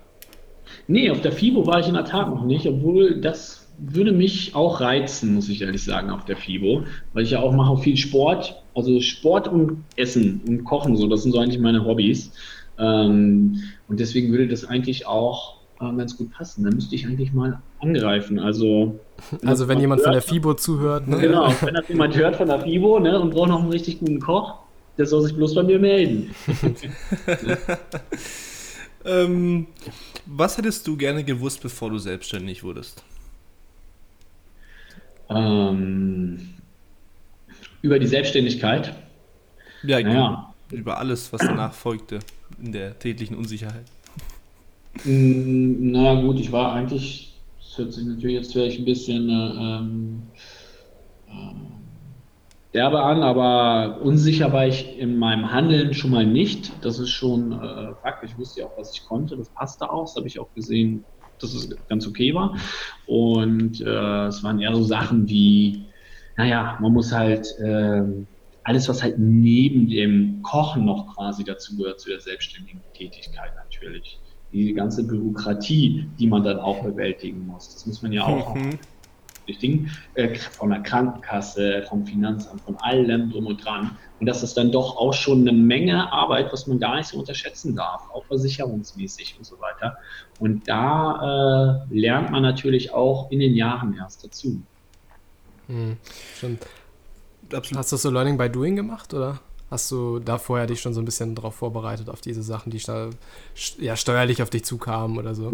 Nee, 0.87 1.11
auf 1.11 1.21
der 1.21 1.33
FIBO 1.33 1.67
war 1.67 1.81
ich 1.81 1.89
in 1.89 1.95
der 1.95 2.05
Tat 2.05 2.29
noch 2.29 2.45
nicht, 2.45 2.67
obwohl 2.67 3.21
das 3.21 3.69
würde 3.79 4.13
mich 4.13 4.55
auch 4.55 4.81
reizen, 4.81 5.35
muss 5.35 5.49
ich 5.49 5.63
ehrlich 5.63 5.83
sagen, 5.83 6.11
auf 6.11 6.25
der 6.25 6.37
FIBO, 6.37 6.85
weil 7.13 7.23
ich 7.23 7.31
ja 7.31 7.41
auch 7.41 7.53
mache 7.53 7.79
viel 7.79 7.97
Sport, 7.97 8.63
also 8.75 9.01
Sport 9.01 9.49
und 9.49 9.85
Essen 9.97 10.41
und 10.47 10.65
Kochen, 10.65 10.97
so, 10.97 11.09
das 11.09 11.23
sind 11.23 11.33
so 11.33 11.39
eigentlich 11.39 11.59
meine 11.59 11.85
Hobbys. 11.85 12.33
Ähm, 12.79 13.57
und 13.89 14.01
deswegen 14.01 14.33
würde 14.33 14.49
das 14.49 14.65
eigentlich 14.65 15.07
auch 15.07 15.57
äh, 15.81 15.97
ganz 15.97 16.17
gut 16.17 16.31
passen. 16.33 16.65
Da 16.65 16.71
müsste 16.71 16.95
ich 16.95 17.07
eigentlich 17.07 17.33
mal 17.33 17.61
angreifen. 17.81 18.39
Also, 18.39 18.99
wenn 19.31 19.41
also 19.49 19.69
wenn 19.69 19.81
jemand 19.81 20.01
hört, 20.01 20.07
von 20.07 20.13
der 20.13 20.23
FIBO 20.23 20.55
zuhört. 20.55 21.09
Ne? 21.09 21.19
Genau, 21.19 21.53
wenn 21.63 21.75
das 21.75 21.89
jemand 21.89 22.17
hört 22.17 22.37
von 22.37 22.49
der 22.49 22.61
FIBO 22.61 23.01
ne, 23.01 23.19
und 23.19 23.31
braucht 23.31 23.49
noch 23.49 23.61
einen 23.61 23.71
richtig 23.71 24.01
guten 24.01 24.21
Koch, 24.21 24.59
der 24.99 25.07
soll 25.07 25.23
sich 25.23 25.35
bloß 25.35 25.55
bei 25.55 25.63
mir 25.63 25.79
melden. 25.79 26.35
ähm, 29.05 29.67
was 30.27 30.57
hättest 30.57 30.87
du 30.87 30.97
gerne 30.97 31.25
gewusst, 31.25 31.63
bevor 31.63 31.91
du 31.91 31.99
selbstständig 31.99 32.63
wurdest? 32.63 33.03
Ähm, 35.29 36.51
über 37.83 37.99
die 37.99 38.07
Selbstständigkeit. 38.07 38.95
Ja, 39.83 40.01
naja. 40.01 40.53
über 40.71 40.99
alles, 40.99 41.33
was 41.33 41.41
danach 41.41 41.73
folgte 41.73 42.19
in 42.63 42.73
der 42.73 42.99
täglichen 42.99 43.37
Unsicherheit. 43.37 43.87
Mm, 45.05 45.93
naja, 45.93 46.21
gut, 46.21 46.39
ich 46.41 46.53
war 46.53 46.73
eigentlich, 46.75 47.33
das 47.59 47.79
hört 47.79 47.93
sich 47.95 48.05
natürlich 48.05 48.37
jetzt 48.37 48.53
vielleicht 48.53 48.79
ein 48.79 48.85
bisschen 48.85 49.29
äh, 49.31 49.33
ähm, 49.33 50.23
äh, 51.29 51.80
derbe 52.75 53.03
an, 53.03 53.23
aber 53.23 54.01
unsicher 54.03 54.53
war 54.53 54.67
ich 54.67 54.99
in 54.99 55.17
meinem 55.17 55.51
Handeln 55.51 55.95
schon 55.95 56.11
mal 56.11 56.27
nicht. 56.27 56.85
Das 56.85 56.99
ist 56.99 57.11
schon 57.11 57.53
äh, 57.53 57.95
Fakt. 58.03 58.25
Ich 58.25 58.37
wusste 58.39 58.61
ja 58.61 58.67
auch, 58.67 58.79
was 58.79 58.95
ich 58.95 59.05
konnte. 59.05 59.37
Das 59.37 59.51
passte 59.51 59.91
auch. 59.91 60.05
Das 60.05 60.17
habe 60.17 60.29
ich 60.29 60.39
auch 60.39 60.53
gesehen, 60.55 61.05
dass 61.41 61.55
es 61.55 61.71
ganz 61.89 62.07
okay 62.07 62.35
war. 62.35 62.57
Und 63.07 63.81
äh, 63.81 64.27
es 64.27 64.43
waren 64.43 64.61
eher 64.61 64.75
so 64.75 64.85
Sachen 64.85 65.29
wie, 65.29 65.91
naja, 66.37 66.79
man 66.81 66.93
muss 66.93 67.13
halt 67.13 67.47
äh, 67.59 68.03
alles, 68.63 68.89
was 68.89 69.03
halt 69.03 69.19
neben 69.19 69.89
dem 69.89 70.43
Kochen 70.43 70.85
noch 70.85 71.15
quasi 71.15 71.45
dazu 71.45 71.77
gehört, 71.77 72.01
zu 72.01 72.11
der 72.11 72.21
selbstständigen 72.21 72.85
Tätigkeit 72.95 73.53
natürlich. 73.57 74.21
Die 74.53 74.75
ganze 74.75 75.07
Bürokratie, 75.07 76.11
die 76.19 76.27
man 76.27 76.43
dann 76.43 76.59
auch 76.59 76.83
bewältigen 76.83 77.47
muss. 77.47 77.73
Das 77.73 77.87
muss 77.87 78.03
man 78.03 78.13
ja 78.13 78.25
auch. 78.25 78.55
Mhm 78.55 78.79
Ding, 79.59 79.91
äh, 80.15 80.35
von 80.35 80.71
der 80.71 80.81
Krankenkasse, 80.81 81.85
vom 81.89 82.07
Finanzamt, 82.07 82.61
von 82.63 82.77
allem 82.79 83.31
drum 83.31 83.47
und 83.47 83.65
dran. 83.65 83.97
Und 84.21 84.27
das 84.27 84.43
ist 84.43 84.57
dann 84.57 84.71
doch 84.71 84.97
auch 84.97 85.15
schon 85.15 85.41
eine 85.41 85.53
Menge 85.53 86.13
Arbeit, 86.13 86.53
was 86.53 86.67
man 86.67 86.79
gar 86.79 86.97
nicht 86.97 87.09
so 87.09 87.19
unterschätzen 87.19 87.75
darf, 87.75 88.03
auch 88.13 88.25
versicherungsmäßig 88.27 89.37
und 89.39 89.45
so 89.45 89.59
weiter. 89.61 89.97
Und 90.39 90.69
da 90.69 91.87
äh, 91.91 91.95
lernt 91.95 92.31
man 92.31 92.43
natürlich 92.43 92.93
auch 92.93 93.31
in 93.31 93.41
den 93.41 93.55
Jahren 93.55 93.97
erst 93.97 94.25
dazu. 94.25 94.61
Hm, 95.69 95.97
stimmt. 96.37 96.67
Hast 97.75 97.93
du 97.93 97.97
so 97.97 98.11
Learning 98.11 98.37
by 98.37 98.49
Doing 98.49 98.77
gemacht 98.77 99.13
oder? 99.15 99.41
Hast 99.71 99.91
du 99.93 100.19
da 100.19 100.37
vorher 100.39 100.67
dich 100.67 100.81
schon 100.81 100.95
so 100.95 101.01
ein 101.01 101.05
bisschen 101.05 101.37
darauf 101.37 101.55
vorbereitet, 101.55 102.11
auf 102.11 102.21
diese 102.21 102.43
Sachen, 102.43 102.71
die 102.71 102.83
ja, 103.79 103.97
steuerlich 103.97 104.43
auf 104.43 104.51
dich 104.51 104.65
zukamen 104.65 105.17
oder 105.17 105.35
so? 105.37 105.53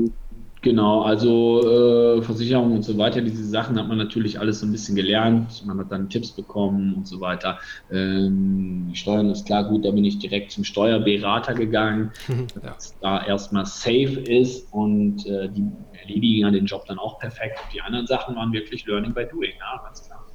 Genau, 0.63 1.03
also 1.03 2.17
äh, 2.19 2.23
Versicherung 2.23 2.73
und 2.73 2.83
so 2.83 2.99
weiter, 2.99 3.21
diese 3.21 3.45
Sachen 3.45 3.79
hat 3.79 3.89
man 3.89 3.99
natürlich 3.99 4.41
alles 4.41 4.61
so 4.61 4.67
ein 4.67 4.73
bisschen 4.73 4.97
gelernt. 4.97 5.65
Man 5.65 5.79
hat 5.79 5.93
dann 5.93 6.09
Tipps 6.09 6.33
bekommen 6.33 6.95
und 6.95 7.07
so 7.07 7.21
weiter. 7.21 7.59
Ähm, 7.91 8.89
die 8.91 8.97
Steuern 8.97 9.31
ist 9.31 9.47
klar 9.47 9.65
gut, 9.65 9.85
da 9.85 9.91
bin 9.93 10.05
ich 10.05 10.19
direkt 10.19 10.51
zum 10.51 10.65
Steuerberater 10.65 11.55
gegangen, 11.55 12.11
ja. 12.29 12.71
dass 12.71 12.99
da 13.01 13.25
erstmal 13.25 13.67
safe 13.67 14.21
ist 14.21 14.73
und 14.73 15.27
äh, 15.27 15.49
die 15.49 15.65
erledigen 16.01 16.41
ja 16.41 16.51
den 16.51 16.67
Job 16.67 16.85
dann 16.87 16.99
auch 16.99 17.19
perfekt. 17.19 17.61
Die 17.73 17.81
anderen 17.81 18.07
Sachen 18.07 18.35
waren 18.35 18.53
wirklich 18.53 18.87
Learning 18.87 19.15
by 19.15 19.25
Doing, 19.27 19.53
ja, 19.59 19.83
ganz 19.85 20.05
klar. 20.05 20.27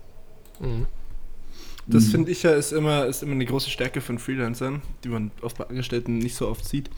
Mhm. 0.59 0.87
Das 1.87 2.05
mhm. 2.05 2.11
finde 2.11 2.31
ich 2.31 2.43
ja 2.43 2.51
ist 2.51 2.71
immer, 2.71 3.05
ist 3.05 3.23
immer 3.23 3.33
eine 3.33 3.45
große 3.45 3.69
Stärke 3.69 4.01
von 4.01 4.19
Freelancern, 4.19 4.81
die 5.03 5.09
man 5.09 5.31
oft 5.41 5.57
bei 5.57 5.67
Angestellten 5.67 6.19
nicht 6.19 6.35
so 6.35 6.47
oft 6.47 6.63
sieht, 6.63 6.89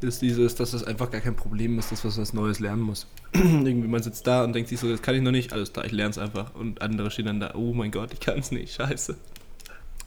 ist 0.00 0.20
dieses, 0.20 0.54
dass 0.54 0.72
das 0.72 0.84
einfach 0.84 1.10
gar 1.10 1.20
kein 1.20 1.36
Problem 1.36 1.78
ist, 1.78 1.90
dass 1.90 2.04
man 2.04 2.16
was 2.16 2.32
Neues 2.32 2.60
lernen 2.60 2.82
muss. 2.82 3.06
Irgendwie 3.32 3.88
man 3.88 4.02
sitzt 4.02 4.26
da 4.26 4.44
und 4.44 4.52
denkt 4.52 4.68
sich 4.68 4.78
so, 4.78 4.88
das 4.88 5.02
kann 5.02 5.14
ich 5.14 5.22
noch 5.22 5.30
nicht, 5.30 5.52
alles 5.52 5.72
da, 5.72 5.84
ich 5.84 5.92
lerne 5.92 6.10
es 6.10 6.18
einfach. 6.18 6.54
Und 6.54 6.82
andere 6.82 7.10
stehen 7.10 7.26
dann 7.26 7.40
da, 7.40 7.54
oh 7.54 7.72
mein 7.72 7.90
Gott, 7.90 8.12
ich 8.12 8.20
kann 8.20 8.38
es 8.38 8.50
nicht, 8.50 8.74
scheiße. 8.74 9.16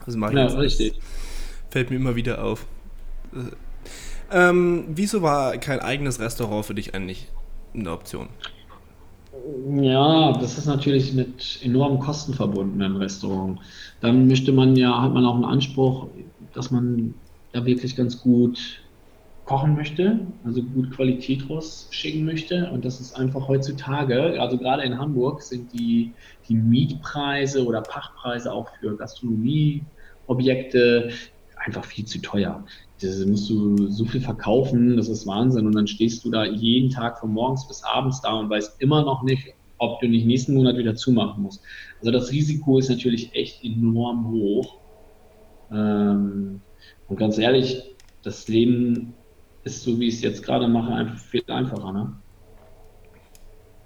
Das 0.06 0.16
mache 0.16 0.32
ich 0.32 0.38
ja, 0.38 0.46
richtig. 0.46 1.00
Fällt 1.70 1.90
mir 1.90 1.96
immer 1.96 2.16
wieder 2.16 2.42
auf. 2.42 2.66
Äh, 3.34 3.50
ähm, 4.32 4.84
wieso 4.88 5.22
war 5.22 5.56
kein 5.58 5.80
eigenes 5.80 6.20
Restaurant 6.20 6.64
für 6.64 6.74
dich 6.74 6.94
eigentlich 6.94 7.28
eine 7.74 7.90
Option? 7.90 8.28
Ja, 9.82 10.32
das 10.32 10.58
ist 10.58 10.66
natürlich 10.66 11.12
mit 11.12 11.58
enormen 11.62 11.98
Kosten 11.98 12.34
verbunden, 12.34 12.80
ein 12.82 12.96
Restaurant. 12.96 13.58
Dann 14.00 14.28
möchte 14.28 14.52
man 14.52 14.76
ja, 14.76 15.02
hat 15.02 15.12
man 15.12 15.24
auch 15.24 15.34
einen 15.34 15.44
Anspruch, 15.44 16.08
dass 16.52 16.70
man 16.70 17.14
da 17.52 17.64
wirklich 17.64 17.96
ganz 17.96 18.20
gut 18.20 18.84
kochen 19.44 19.74
möchte, 19.74 20.26
also 20.44 20.62
gut 20.62 20.92
Qualität 20.92 21.48
rausschicken 21.50 22.24
möchte. 22.24 22.70
Und 22.70 22.84
das 22.84 23.00
ist 23.00 23.14
einfach 23.14 23.48
heutzutage, 23.48 24.40
also 24.40 24.56
gerade 24.58 24.84
in 24.84 24.96
Hamburg 24.98 25.42
sind 25.42 25.72
die, 25.72 26.14
die 26.48 26.54
Mietpreise 26.54 27.64
oder 27.64 27.82
Pachtpreise 27.82 28.52
auch 28.52 28.68
für 28.78 28.96
Gastronomieobjekte 28.96 31.10
einfach 31.56 31.84
viel 31.84 32.04
zu 32.04 32.20
teuer. 32.20 32.64
Das 33.00 33.24
musst 33.24 33.48
du 33.48 33.88
so 33.88 34.04
viel 34.04 34.20
verkaufen, 34.20 34.96
das 34.96 35.08
ist 35.08 35.26
Wahnsinn. 35.26 35.66
Und 35.66 35.74
dann 35.74 35.86
stehst 35.86 36.24
du 36.24 36.30
da 36.30 36.44
jeden 36.44 36.90
Tag 36.90 37.18
von 37.18 37.32
morgens 37.32 37.66
bis 37.66 37.82
abends 37.82 38.20
da 38.20 38.34
und 38.34 38.50
weißt 38.50 38.80
immer 38.80 39.02
noch 39.04 39.22
nicht, 39.22 39.54
ob 39.78 40.00
du 40.00 40.08
nicht 40.08 40.26
nächsten 40.26 40.54
Monat 40.54 40.76
wieder 40.76 40.94
zumachen 40.94 41.42
musst. 41.42 41.62
Also 42.00 42.10
das 42.10 42.30
Risiko 42.30 42.78
ist 42.78 42.90
natürlich 42.90 43.34
echt 43.34 43.64
enorm 43.64 44.30
hoch. 44.30 44.76
Ähm, 45.72 46.60
und 47.08 47.16
ganz 47.16 47.38
ehrlich, 47.38 47.82
das 48.22 48.48
Leben 48.48 49.14
ist 49.64 49.82
so, 49.82 49.98
wie 49.98 50.08
ich 50.08 50.16
es 50.16 50.22
jetzt 50.22 50.42
gerade 50.42 50.68
mache, 50.68 50.92
einfach 50.92 51.18
viel 51.18 51.42
einfacher. 51.48 51.92
Ne? 51.92 52.12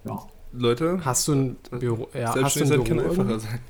Ja. 0.07 0.27
Leute, 0.53 1.05
hast 1.05 1.27
du 1.29 1.33
ein 1.33 1.57
Büro? 1.79 2.09
Ja, 2.15 2.35
hast 2.43 2.57
du 2.57 2.65
ein 2.65 2.69
Büro 2.69 2.85
kann 2.85 3.01
einfacher 3.01 3.39
sein. 3.41 3.61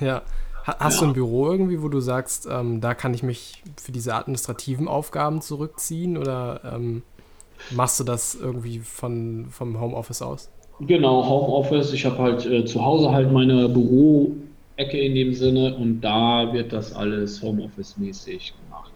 Ja, 0.00 0.22
Hast 0.66 0.96
ja. 0.96 1.00
du 1.02 1.10
ein 1.10 1.12
Büro 1.12 1.50
irgendwie, 1.50 1.82
wo 1.82 1.88
du 1.88 2.00
sagst, 2.00 2.48
ähm, 2.50 2.80
da 2.80 2.94
kann 2.94 3.12
ich 3.12 3.22
mich 3.22 3.62
für 3.76 3.92
diese 3.92 4.14
administrativen 4.14 4.88
Aufgaben 4.88 5.42
zurückziehen 5.42 6.16
oder 6.16 6.60
ähm, 6.64 7.02
machst 7.70 8.00
du 8.00 8.04
das 8.04 8.34
irgendwie 8.34 8.78
von, 8.78 9.46
vom 9.50 9.78
Homeoffice 9.78 10.22
aus? 10.22 10.50
Genau, 10.80 11.28
Homeoffice. 11.28 11.92
Ich 11.92 12.06
habe 12.06 12.18
halt 12.18 12.46
äh, 12.46 12.64
zu 12.64 12.82
Hause 12.82 13.12
halt 13.12 13.30
meine 13.30 13.68
Büro-Ecke 13.68 14.98
in 14.98 15.14
dem 15.14 15.34
Sinne 15.34 15.76
und 15.76 16.00
da 16.00 16.50
wird 16.54 16.72
das 16.72 16.94
alles 16.94 17.42
Homeoffice-mäßig 17.42 18.54
gemacht. 18.64 18.90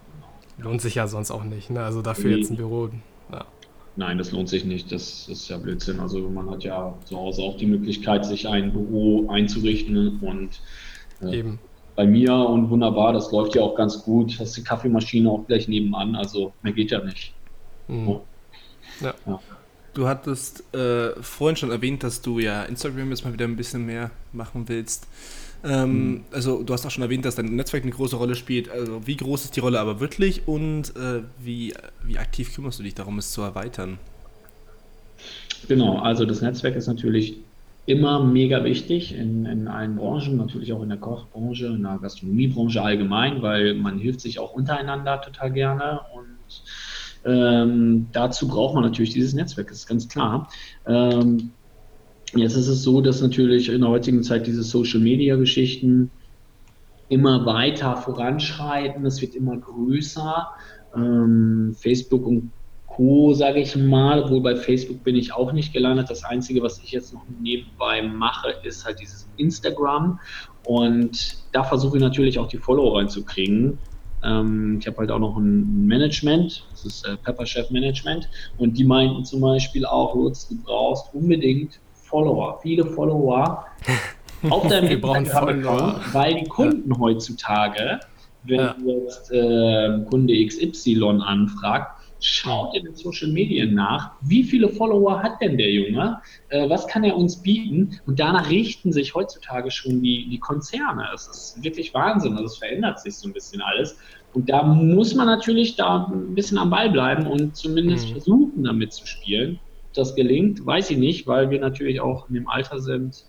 Genau. 0.57 0.71
Lohnt 0.71 0.81
sich 0.81 0.95
ja 0.95 1.07
sonst 1.07 1.31
auch 1.31 1.45
nicht, 1.45 1.69
ne? 1.69 1.83
Also 1.83 2.01
dafür 2.01 2.31
nee. 2.31 2.39
jetzt 2.39 2.51
ein 2.51 2.57
Büro. 2.57 2.89
Ja. 3.31 3.45
Nein, 3.97 4.17
das 4.17 4.33
lohnt 4.33 4.49
sich 4.49 4.65
nicht. 4.65 4.91
Das 4.91 5.29
ist 5.29 5.49
ja 5.51 5.59
Blödsinn. 5.59 6.01
Also 6.01 6.19
man 6.31 6.49
hat 6.51 6.65
ja 6.65 6.95
zu 7.05 7.17
Hause 7.17 7.43
auch 7.43 7.59
die 7.59 7.67
Möglichkeit, 7.67 8.25
sich 8.25 8.49
ein 8.49 8.73
Büro 8.73 9.29
einzurichten 9.29 10.19
und 10.21 10.61
Eben. 11.23 11.59
Bei 11.97 12.07
mir 12.07 12.35
und 12.35 12.71
wunderbar, 12.71 13.13
das 13.13 13.33
läuft 13.33 13.55
ja 13.55 13.63
auch 13.63 13.75
ganz 13.75 14.03
gut. 14.05 14.39
Hast 14.39 14.57
die 14.57 14.63
Kaffeemaschine 14.63 15.29
auch 15.29 15.47
gleich 15.47 15.67
nebenan, 15.67 16.15
also 16.15 16.53
mehr 16.63 16.73
geht 16.73 16.91
ja 16.91 17.03
nicht. 17.03 17.35
Mhm. 17.89 18.09
Oh. 18.09 18.21
Ja. 19.01 19.15
ja. 19.27 19.41
Du 19.95 20.07
hattest 20.07 20.63
äh, 20.75 21.21
vorhin 21.21 21.57
schon 21.57 21.71
erwähnt, 21.71 22.05
dass 22.05 22.23
du 22.23 22.39
ja 22.39 22.63
Instagram 22.63 23.11
jetzt 23.11 23.25
mal 23.25 23.33
wieder 23.33 23.47
ein 23.47 23.57
bisschen 23.57 23.85
mehr 23.85 24.13
machen 24.33 24.69
willst. 24.69 25.09
Ähm, 25.65 26.11
mhm. 26.11 26.25
Also 26.31 26.63
du 26.63 26.73
hast 26.73 26.87
auch 26.87 26.91
schon 26.91 27.03
erwähnt, 27.03 27.25
dass 27.25 27.35
dein 27.35 27.47
Netzwerk 27.57 27.83
eine 27.83 27.93
große 27.93 28.15
Rolle 28.15 28.37
spielt. 28.37 28.71
Also 28.71 29.07
wie 29.07 29.17
groß 29.17 29.47
ist 29.47 29.57
die 29.57 29.61
Rolle 29.61 29.81
aber 29.81 29.99
wirklich 29.99 30.47
und 30.47 30.95
äh, 30.97 31.23
wie, 31.41 31.75
wie 32.05 32.19
aktiv 32.19 32.55
kümmerst 32.55 32.79
du 32.79 32.85
dich 32.85 32.95
darum, 32.95 33.19
es 33.19 33.33
zu 33.33 33.43
erweitern? 33.43 33.99
Genau, 35.67 35.99
also 35.99 36.25
das 36.25 36.43
Netzwerk 36.43 36.77
ist 36.77 36.87
natürlich 36.87 37.39
immer 37.89 38.23
mega 38.23 38.65
wichtig 38.65 39.15
in, 39.15 39.47
in 39.47 39.67
allen 39.67 39.97
Branchen, 39.97 40.37
natürlich 40.37 40.75
auch 40.75 40.83
in 40.83 40.91
der 40.91 40.99
Kochbranche, 40.99 41.69
in 41.69 41.85
der 41.85 41.99
Gastronomiebranche 41.99 42.83
allgemein, 42.83 43.41
weil 43.41 43.75
man 43.75 43.99
hilft 43.99 44.21
sich 44.21 44.39
auch 44.39 44.53
untereinander 44.53 45.23
total 45.23 45.51
gerne 45.51 46.01
und 46.15 46.63
ähm, 47.25 48.07
dazu 48.13 48.47
braucht 48.47 48.75
man 48.75 48.85
natürlich 48.85 49.15
dieses 49.15 49.33
Netzwerk, 49.33 49.69
das 49.69 49.79
ist 49.79 49.87
ganz 49.87 50.07
klar. 50.07 50.51
Ähm, 50.87 51.51
jetzt 52.35 52.57
ist 52.57 52.69
es 52.69 52.83
so, 52.83 53.01
dass 53.01 53.23
natürlich 53.23 53.71
in 53.71 53.81
der 53.81 53.89
heutigen 53.89 54.23
Zeit 54.23 54.47
diese 54.47 54.63
Social-Media-Geschichten 54.63 56.11
immer 57.09 57.47
weiter 57.47 57.97
voranschreiten, 57.97 59.07
es 59.07 59.23
wird 59.23 59.35
immer 59.35 59.57
größer. 59.57 60.49
Ähm, 60.95 61.75
Facebook 61.79 62.27
und 62.27 62.53
Co., 62.99 63.33
sage 63.33 63.61
ich 63.61 63.77
mal, 63.77 64.25
obwohl 64.25 64.41
bei 64.41 64.57
Facebook 64.57 65.05
bin 65.05 65.15
ich 65.15 65.33
auch 65.33 65.53
nicht 65.53 65.73
gelandet. 65.73 66.11
Das 66.11 66.25
Einzige, 66.25 66.63
was 66.65 66.83
ich 66.83 66.91
jetzt 66.91 67.15
noch 67.15 67.23
nebenbei 67.41 68.03
mache, 68.03 68.57
ist 68.65 68.85
halt 68.85 68.99
dieses 68.99 69.29
Instagram. 69.37 70.19
Und 70.65 71.37
da 71.53 71.63
versuche 71.63 71.99
ich 71.99 72.03
natürlich 72.03 72.41
auch 72.41 72.49
die 72.49 72.57
Follower 72.57 72.99
reinzukriegen. 72.99 73.79
Ähm, 74.25 74.79
ich 74.81 74.87
habe 74.89 74.97
halt 74.99 75.13
auch 75.13 75.21
noch 75.21 75.37
ein 75.37 75.87
Management, 75.87 76.67
das 76.73 76.85
ist 76.87 77.07
äh, 77.07 77.17
Pepper 77.19 77.47
Chef 77.47 77.71
Management. 77.71 78.29
Und 78.59 78.77
die 78.77 78.85
meinten 78.85 79.25
zum 79.25 79.43
Beispiel 79.43 79.87
auch, 79.87 80.17
Lutz, 80.17 80.49
du 80.49 80.57
brauchst 80.61 81.15
unbedingt 81.15 81.79
Follower, 81.93 82.59
viele 82.61 82.85
Follower 82.85 83.65
auf 84.51 84.67
deinem 84.67 84.91
Instagram-Account, 84.91 86.15
weil 86.15 86.35
die 86.35 86.49
Kunden 86.49 86.91
ja. 86.91 86.99
heutzutage, 86.99 88.01
wenn 88.43 88.59
ja. 88.59 88.75
du 88.75 88.91
jetzt 88.91 89.31
äh, 89.31 90.01
Kunde 90.11 90.35
XY 90.45 91.21
anfragt, 91.25 91.98
Schaut 92.21 92.75
in 92.75 92.85
den 92.85 92.97
Social 92.97 93.29
Medien 93.29 93.75
nach, 93.75 94.13
wie 94.23 94.43
viele 94.43 94.69
Follower 94.69 95.23
hat 95.23 95.41
denn 95.41 95.57
der 95.57 95.71
Junge? 95.71 96.21
Äh, 96.49 96.69
was 96.69 96.87
kann 96.89 97.05
er 97.05 97.17
uns 97.17 97.37
bieten? 97.37 98.01
Und 98.07 98.19
danach 98.19 98.51
richten 98.51 98.93
sich 98.93 99.15
heutzutage 99.15 99.71
schon 99.71 100.03
die, 100.03 100.29
die 100.29 100.39
Konzerne. 100.39 101.07
Es 101.15 101.29
ist 101.29 101.63
wirklich 101.63 101.95
Wahnsinn. 101.95 102.33
Also 102.33 102.47
es 102.47 102.59
verändert 102.59 103.01
sich 103.01 103.15
so 103.17 103.29
ein 103.29 103.33
bisschen 103.33 103.63
alles. 103.63 103.97
Und 104.35 104.51
da 104.51 104.63
muss 104.63 105.15
man 105.15 105.27
natürlich 105.27 105.77
da 105.77 106.11
ein 106.13 106.35
bisschen 106.35 106.59
am 106.59 106.71
Ball 106.71 106.91
bleiben 106.91 107.27
und 107.27 107.57
zumindest 107.57 108.09
mhm. 108.09 108.13
versuchen, 108.13 108.65
damit 108.65 108.93
zu 108.93 109.07
spielen. 109.07 109.61
Ob 109.87 109.95
das 109.95 110.15
gelingt, 110.15 110.65
weiß 110.67 110.91
ich 110.91 110.99
nicht, 110.99 111.27
weil 111.27 111.51
wir 111.51 111.61
natürlich 111.61 112.01
auch 112.01 112.29
in 112.29 112.35
dem 112.35 112.49
Alter 112.49 112.81
sind. 112.81 113.25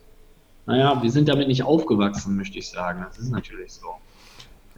Naja, 0.65 1.01
wir 1.01 1.12
sind 1.12 1.29
damit 1.29 1.48
nicht 1.48 1.63
aufgewachsen, 1.63 2.36
möchte 2.36 2.60
ich 2.60 2.69
sagen. 2.69 3.05
Das 3.08 3.17
ist 3.17 3.31
natürlich 3.31 3.74
so. 3.74 3.88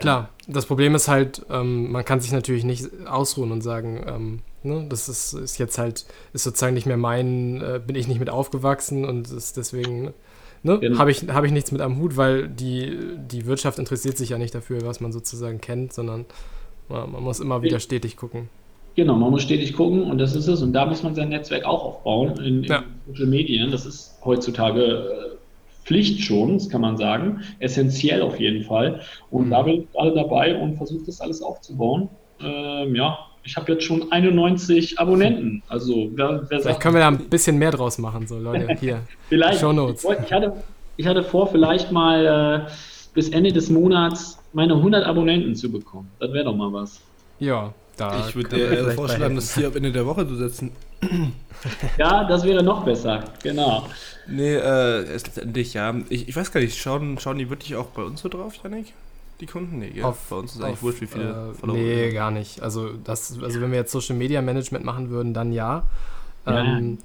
Klar, 0.01 0.29
das 0.47 0.65
Problem 0.65 0.95
ist 0.95 1.07
halt, 1.07 1.45
ähm, 1.49 1.91
man 1.91 2.03
kann 2.03 2.19
sich 2.19 2.31
natürlich 2.31 2.63
nicht 2.63 2.85
ausruhen 3.07 3.51
und 3.51 3.61
sagen, 3.61 4.03
ähm, 4.07 4.39
ne, 4.63 4.85
das 4.89 5.07
ist, 5.09 5.33
ist, 5.33 5.57
jetzt 5.57 5.77
halt, 5.77 6.05
ist 6.33 6.43
sozusagen 6.43 6.73
nicht 6.73 6.85
mehr 6.85 6.97
mein, 6.97 7.61
äh, 7.61 7.79
bin 7.85 7.95
ich 7.95 8.07
nicht 8.07 8.19
mit 8.19 8.29
aufgewachsen 8.29 9.05
und 9.05 9.31
ist 9.31 9.57
deswegen, 9.57 10.13
ne, 10.63 10.79
genau. 10.79 10.99
habe 10.99 11.11
ich, 11.11 11.27
hab 11.29 11.43
ich 11.43 11.51
nichts 11.51 11.71
mit 11.71 11.81
am 11.81 11.97
Hut, 11.97 12.17
weil 12.17 12.47
die, 12.47 12.97
die 13.17 13.45
Wirtschaft 13.45 13.79
interessiert 13.79 14.17
sich 14.17 14.29
ja 14.29 14.37
nicht 14.37 14.53
dafür, 14.53 14.81
was 14.83 14.99
man 14.99 15.11
sozusagen 15.11 15.61
kennt, 15.61 15.93
sondern 15.93 16.25
man, 16.89 17.11
man 17.11 17.23
muss 17.23 17.39
immer 17.39 17.61
wieder 17.61 17.79
stetig 17.79 18.17
gucken. 18.17 18.49
Genau, 18.95 19.15
man 19.15 19.31
muss 19.31 19.43
stetig 19.43 19.73
gucken 19.73 20.03
und 20.03 20.17
das 20.17 20.35
ist 20.35 20.47
es. 20.47 20.61
Und 20.61 20.73
da 20.73 20.85
muss 20.85 21.01
man 21.01 21.15
sein 21.15 21.29
Netzwerk 21.29 21.63
auch 21.63 21.85
aufbauen 21.85 22.37
in, 22.39 22.63
in 22.63 22.63
ja. 22.63 22.83
Social 23.07 23.27
Medien. 23.27 23.71
Das 23.71 23.85
ist 23.85 24.15
heutzutage 24.25 25.30
äh, 25.81 25.87
Pflicht 25.87 26.23
schon, 26.23 26.55
das 26.55 26.69
kann 26.69 26.81
man 26.81 26.97
sagen, 26.97 27.41
essentiell 27.59 28.21
auf 28.21 28.39
jeden 28.39 28.63
Fall. 28.63 29.01
Und 29.29 29.47
mhm. 29.47 29.51
da 29.51 29.61
bin 29.63 29.81
ich 29.81 29.91
gerade 29.91 30.13
dabei 30.13 30.55
und 30.55 30.77
versuche 30.77 31.05
das 31.05 31.21
alles 31.21 31.41
aufzubauen. 31.41 32.09
Ähm, 32.41 32.95
ja, 32.95 33.17
ich 33.43 33.55
habe 33.55 33.71
jetzt 33.73 33.83
schon 33.83 34.11
91 34.11 34.99
Abonnenten. 34.99 35.63
Also 35.67 36.09
wer, 36.13 36.45
wer 36.49 36.59
vielleicht 36.59 36.79
können 36.79 36.95
wir 36.95 37.01
da 37.01 37.07
ein 37.07 37.29
bisschen 37.29 37.57
mehr 37.57 37.71
draus 37.71 37.97
machen, 37.97 38.27
so 38.27 38.37
Leute. 38.37 38.75
Hier, 38.79 39.01
vielleicht. 39.29 39.59
Shownotes. 39.59 40.05
Ich 40.25 40.31
hatte, 40.31 40.53
ich 40.97 41.07
hatte 41.07 41.23
vor, 41.23 41.47
vielleicht 41.47 41.91
mal 41.91 42.67
äh, 42.67 42.71
bis 43.13 43.29
Ende 43.29 43.51
des 43.51 43.69
Monats 43.69 44.37
meine 44.53 44.75
100 44.75 45.05
Abonnenten 45.05 45.55
zu 45.55 45.71
bekommen. 45.71 46.09
Das 46.19 46.31
wäre 46.33 46.45
doch 46.45 46.55
mal 46.55 46.71
was. 46.71 46.99
Ja, 47.39 47.73
da 47.97 48.27
ich 48.27 48.35
würde 48.35 48.55
dir 48.55 48.91
vorschlagen, 48.91 49.35
das 49.35 49.55
hier 49.55 49.67
am 49.67 49.75
Ende 49.75 49.91
der 49.91 50.05
Woche 50.05 50.27
zu 50.27 50.35
setzen. 50.35 50.71
Ja, 51.97 52.23
das 52.25 52.43
wäre 52.43 52.63
noch 52.63 52.83
besser, 52.83 53.23
genau. 53.43 53.87
Nee, 54.27 54.55
äh, 54.55 55.01
letztendlich, 55.01 55.73
ja. 55.73 55.95
Ich, 56.09 56.29
ich 56.29 56.35
weiß 56.35 56.51
gar 56.51 56.59
nicht, 56.59 56.77
schauen, 56.77 57.19
schauen 57.19 57.37
die 57.37 57.49
wirklich 57.49 57.75
auch 57.75 57.87
bei 57.87 58.03
uns 58.03 58.21
so 58.21 58.29
drauf, 58.29 58.53
Janik? 58.63 58.93
Die 59.39 59.47
Kunden? 59.47 59.79
Nee, 59.79 59.91
ja. 59.95 60.05
Auf, 60.05 60.17
bei 60.29 60.35
uns 60.35 60.55
ist 60.55 60.61
eigentlich 60.61 60.83
wurscht, 60.83 61.01
wie 61.01 61.07
viele 61.07 61.51
äh, 61.51 61.53
Follower. 61.53 61.75
Nee, 61.75 62.11
gar 62.11 62.31
nicht. 62.31 62.61
Also, 62.61 62.91
das, 63.03 63.37
also 63.41 63.61
wenn 63.61 63.71
wir 63.71 63.79
jetzt 63.79 63.91
Social 63.91 64.15
Media 64.15 64.41
Management 64.41 64.85
machen 64.85 65.09
würden, 65.09 65.33
dann 65.33 65.51
ja. 65.51 65.83
ja. 66.45 66.63
Ähm, 66.63 66.99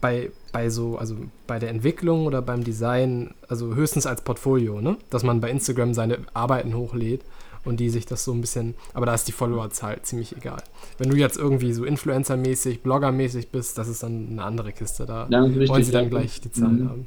bei, 0.00 0.30
bei 0.52 0.70
so, 0.70 0.98
also 0.98 1.16
bei 1.46 1.58
der 1.58 1.70
Entwicklung 1.70 2.26
oder 2.26 2.42
beim 2.42 2.62
Design, 2.62 3.34
also 3.48 3.74
höchstens 3.74 4.06
als 4.06 4.20
Portfolio, 4.20 4.80
ne? 4.80 4.96
Dass 5.10 5.22
man 5.22 5.40
bei 5.40 5.50
Instagram 5.50 5.94
seine 5.94 6.18
Arbeiten 6.34 6.74
hochlädt 6.74 7.22
und 7.68 7.78
die 7.78 7.90
sich 7.90 8.06
das 8.06 8.24
so 8.24 8.32
ein 8.32 8.40
bisschen, 8.40 8.74
aber 8.94 9.06
da 9.06 9.14
ist 9.14 9.28
die 9.28 9.32
Followerzahl 9.32 10.00
ziemlich 10.02 10.36
egal. 10.36 10.62
Wenn 10.96 11.10
du 11.10 11.16
jetzt 11.16 11.36
irgendwie 11.36 11.72
so 11.72 11.84
Influencer-mäßig, 11.84 12.80
Blogger-mäßig 12.82 13.48
bist, 13.48 13.78
das 13.78 13.88
ist 13.88 14.02
dann 14.02 14.28
eine 14.30 14.42
andere 14.42 14.72
Kiste. 14.72 15.06
Da 15.06 15.28
wollen 15.30 15.84
sie 15.84 15.92
dann 15.92 16.10
gleich 16.10 16.40
die 16.40 16.50
Zahlen 16.50 16.84
mhm. 16.84 16.88
haben. 16.88 17.06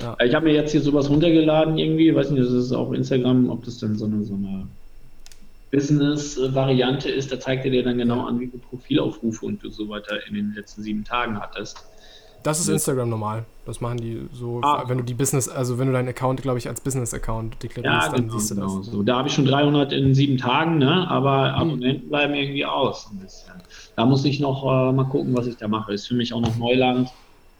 Ja. 0.00 0.16
Ich 0.24 0.34
habe 0.34 0.46
mir 0.46 0.54
jetzt 0.54 0.72
hier 0.72 0.82
sowas 0.82 1.08
runtergeladen 1.08 1.78
irgendwie, 1.78 2.14
weiß 2.14 2.30
nicht, 2.30 2.44
das 2.44 2.52
ist 2.52 2.72
auch 2.72 2.92
Instagram, 2.92 3.48
ob 3.48 3.64
das 3.64 3.78
dann 3.78 3.96
so 3.96 4.04
eine, 4.06 4.24
so 4.24 4.34
eine 4.34 4.66
Business-Variante 5.70 7.08
ist, 7.08 7.32
da 7.32 7.40
zeigt 7.40 7.64
er 7.64 7.70
dir 7.70 7.82
dann 7.82 7.98
genau 7.98 8.26
an, 8.26 8.38
wie 8.40 8.46
viele 8.46 8.62
Profilaufrufe 8.62 9.46
und 9.46 9.62
du 9.62 9.70
so 9.70 9.88
weiter 9.88 10.24
in 10.28 10.34
den 10.34 10.54
letzten 10.54 10.82
sieben 10.82 11.04
Tagen 11.04 11.40
hattest. 11.40 11.84
Das 12.44 12.60
ist 12.60 12.68
Instagram 12.68 13.08
normal. 13.08 13.46
Das 13.64 13.80
machen 13.80 13.96
die 13.96 14.28
so, 14.30 14.60
ah. 14.62 14.84
wenn 14.86 14.98
du 14.98 15.04
die 15.04 15.14
Business, 15.14 15.48
also 15.48 15.78
wenn 15.78 15.86
du 15.86 15.94
deinen 15.94 16.08
Account, 16.08 16.42
glaube 16.42 16.58
ich, 16.58 16.68
als 16.68 16.82
Business-Account 16.82 17.62
deklarierst, 17.62 18.06
ja, 18.06 18.12
dann 18.12 18.26
genau, 18.26 18.38
siehst 18.38 18.50
du 18.50 18.54
das. 18.56 18.70
Genau 18.70 18.82
so. 18.82 19.02
Da 19.02 19.16
habe 19.16 19.28
ich 19.28 19.34
schon 19.34 19.46
300 19.46 19.94
in 19.94 20.14
sieben 20.14 20.36
Tagen, 20.36 20.76
ne? 20.76 21.10
aber 21.10 21.54
hm. 21.54 21.60
Abonnenten 21.62 22.08
bleiben 22.10 22.34
irgendwie 22.34 22.66
aus. 22.66 23.08
Ein 23.10 23.18
bisschen. 23.20 23.54
Da 23.96 24.04
muss 24.04 24.26
ich 24.26 24.40
noch 24.40 24.62
äh, 24.62 24.92
mal 24.92 25.04
gucken, 25.04 25.34
was 25.34 25.46
ich 25.46 25.56
da 25.56 25.68
mache. 25.68 25.94
Ist 25.94 26.06
für 26.06 26.14
mich 26.14 26.34
auch 26.34 26.42
noch 26.42 26.54
Neuland. 26.56 27.08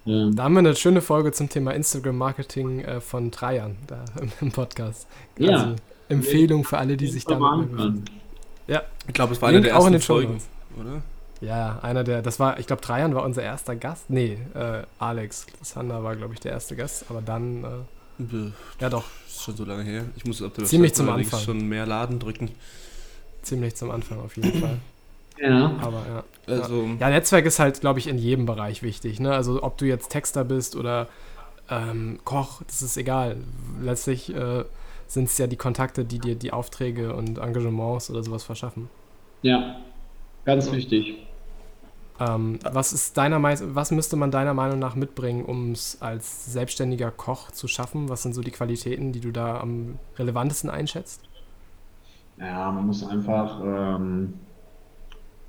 Ähm. 0.06 0.36
Da 0.36 0.44
haben 0.44 0.52
wir 0.52 0.58
eine 0.58 0.76
schöne 0.76 1.00
Folge 1.00 1.32
zum 1.32 1.48
Thema 1.48 1.72
Instagram-Marketing 1.72 2.80
äh, 2.80 3.00
von 3.00 3.30
drei 3.30 3.56
Jahren 3.56 3.76
da 3.86 4.04
im 4.42 4.52
Podcast. 4.52 5.06
Also 5.38 5.50
ja. 5.50 5.74
Empfehlung 6.10 6.62
für 6.64 6.76
alle, 6.76 6.98
die 6.98 7.06
sich 7.06 7.24
damit 7.24 7.70
Ja. 8.66 8.82
Ich 9.08 9.14
glaube, 9.14 9.32
es 9.32 9.40
war 9.40 9.48
eine 9.48 9.62
der 9.62 9.72
ersten 9.72 9.98
Folgen, 10.00 10.42
oder? 10.78 11.02
Ja, 11.44 11.78
einer 11.82 12.04
der, 12.04 12.22
das 12.22 12.40
war, 12.40 12.58
ich 12.58 12.66
glaube, 12.66 12.82
Trajan 12.82 13.14
war 13.14 13.22
unser 13.22 13.42
erster 13.42 13.76
Gast. 13.76 14.08
Nee, 14.08 14.38
äh, 14.54 14.82
Alex 14.98 15.46
Sander 15.62 16.02
war, 16.02 16.16
glaube 16.16 16.34
ich, 16.34 16.40
der 16.40 16.52
erste 16.52 16.76
Gast, 16.76 17.06
aber 17.10 17.20
dann, 17.20 17.64
äh, 17.64 18.50
ja 18.80 18.88
doch. 18.88 19.04
Ist 19.26 19.42
schon 19.42 19.56
so 19.56 19.64
lange 19.64 19.82
her. 19.82 20.04
Ich 20.16 20.24
muss 20.24 20.40
auf 20.40 20.52
der 20.52 20.64
Ziemlich 20.64 20.94
zum 20.94 21.08
Anfang. 21.08 21.40
schon 21.40 21.68
mehr 21.68 21.86
Laden 21.86 22.18
drücken. 22.18 22.50
Ziemlich 23.42 23.74
zum 23.74 23.90
Anfang 23.90 24.20
auf 24.20 24.36
jeden 24.36 24.60
Fall. 24.60 24.78
Ja. 25.38 25.76
Aber 25.82 26.02
ja. 26.08 26.24
Also, 26.46 26.88
ja, 27.00 27.10
Netzwerk 27.10 27.44
ist 27.44 27.58
halt, 27.58 27.80
glaube 27.80 27.98
ich, 27.98 28.06
in 28.06 28.18
jedem 28.18 28.46
Bereich 28.46 28.84
wichtig. 28.84 29.18
Ne? 29.18 29.34
Also 29.34 29.62
ob 29.64 29.76
du 29.78 29.84
jetzt 29.84 30.10
Texter 30.10 30.44
bist 30.44 30.76
oder 30.76 31.08
ähm, 31.68 32.20
Koch, 32.24 32.62
das 32.62 32.82
ist 32.82 32.96
egal. 32.96 33.38
Letztlich 33.82 34.32
äh, 34.32 34.64
sind 35.08 35.24
es 35.24 35.36
ja 35.36 35.48
die 35.48 35.56
Kontakte, 35.56 36.04
die 36.04 36.20
dir 36.20 36.36
die 36.36 36.52
Aufträge 36.52 37.14
und 37.14 37.38
Engagements 37.38 38.10
oder 38.10 38.22
sowas 38.22 38.44
verschaffen. 38.44 38.88
Ja, 39.42 39.80
ganz 40.44 40.70
wichtig. 40.70 41.16
Ähm, 42.20 42.60
was 42.62 42.92
ist 42.92 43.16
deiner 43.16 43.42
was 43.42 43.90
müsste 43.90 44.16
man 44.16 44.30
deiner 44.30 44.54
Meinung 44.54 44.78
nach 44.78 44.94
mitbringen, 44.94 45.44
um 45.44 45.72
es 45.72 46.00
als 46.00 46.52
selbstständiger 46.52 47.10
Koch 47.10 47.50
zu 47.50 47.66
schaffen? 47.66 48.08
Was 48.08 48.22
sind 48.22 48.34
so 48.34 48.42
die 48.42 48.52
Qualitäten, 48.52 49.12
die 49.12 49.20
du 49.20 49.32
da 49.32 49.60
am 49.60 49.98
relevantesten 50.16 50.70
einschätzt? 50.70 51.22
Ja, 52.38 52.70
man 52.70 52.86
muss 52.86 53.04
einfach 53.04 53.60
ähm, 53.64 54.34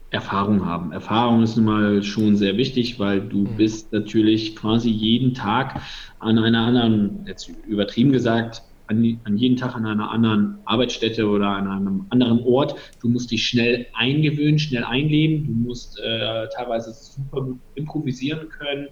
Erfahrung 0.10 0.66
haben. 0.66 0.92
Erfahrung 0.92 1.44
ist 1.44 1.56
nun 1.56 1.66
mal 1.66 2.04
schon 2.04 2.36
sehr 2.36 2.58
wichtig, 2.58 3.00
weil 3.00 3.22
du 3.22 3.40
mhm. 3.40 3.58
bist 3.58 3.92
natürlich 3.92 4.56
quasi 4.56 4.90
jeden 4.90 5.34
Tag 5.34 5.82
an 6.20 6.38
einer 6.40 6.62
anderen, 6.66 7.26
jetzt 7.28 7.50
übertrieben 7.68 8.12
gesagt, 8.12 8.64
an, 8.88 9.20
an 9.24 9.38
jeden 9.38 9.58
Tag 9.58 9.76
an 9.76 9.86
einer 9.86 10.12
anderen 10.12 10.60
Arbeitsstätte 10.66 11.28
oder 11.28 11.50
an 11.50 11.68
einem 11.68 12.08
anderen 12.10 12.40
Ort. 12.44 12.76
Du 13.02 13.10
musst 13.10 13.32
dich 13.32 13.48
schnell 13.48 13.88
eingewöhnen, 13.94 14.60
schnell 14.60 14.84
einleben. 14.84 15.46
Du 15.48 15.54
musst 15.54 16.00
äh, 16.00 16.48
teilweise 16.56 16.94
super 16.94 17.48
improvisieren 17.76 18.50
können, 18.50 18.88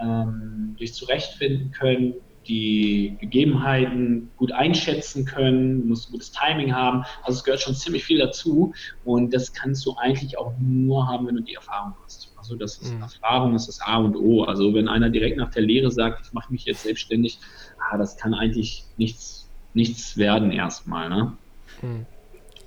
ähm, 0.00 0.76
dich 0.78 0.94
zurechtfinden 0.94 1.70
können, 1.70 2.14
die 2.48 3.16
Gegebenheiten 3.20 4.30
gut 4.36 4.52
einschätzen 4.52 5.24
können, 5.24 5.82
du 5.82 5.88
musst 5.88 6.10
gutes 6.10 6.32
Timing 6.32 6.74
haben. 6.74 7.04
Also 7.22 7.38
es 7.38 7.44
gehört 7.44 7.60
schon 7.60 7.74
ziemlich 7.74 8.04
viel 8.04 8.18
dazu 8.18 8.72
und 9.04 9.34
das 9.34 9.52
kannst 9.52 9.84
du 9.86 9.94
eigentlich 9.96 10.38
auch 10.38 10.54
nur 10.58 11.06
haben, 11.06 11.26
wenn 11.26 11.36
du 11.36 11.42
die 11.42 11.54
Erfahrung 11.54 11.94
hast. 12.04 12.27
Also 12.48 12.56
das 12.56 12.78
ist 12.78 12.94
mhm. 12.94 13.02
Erfahrung 13.02 13.54
ist 13.54 13.68
das 13.68 13.80
A 13.82 13.98
und 13.98 14.16
O. 14.16 14.44
Also 14.44 14.72
wenn 14.72 14.88
einer 14.88 15.10
direkt 15.10 15.36
nach 15.36 15.50
der 15.50 15.62
Lehre 15.62 15.90
sagt, 15.90 16.26
ich 16.26 16.32
mache 16.32 16.50
mich 16.50 16.64
jetzt 16.64 16.82
selbstständig, 16.82 17.38
ah, 17.90 17.98
das 17.98 18.16
kann 18.16 18.32
eigentlich 18.32 18.84
nichts, 18.96 19.48
nichts 19.74 20.16
werden 20.16 20.50
erstmal. 20.50 21.10
Ne? 21.10 21.32
Hm. 21.80 22.06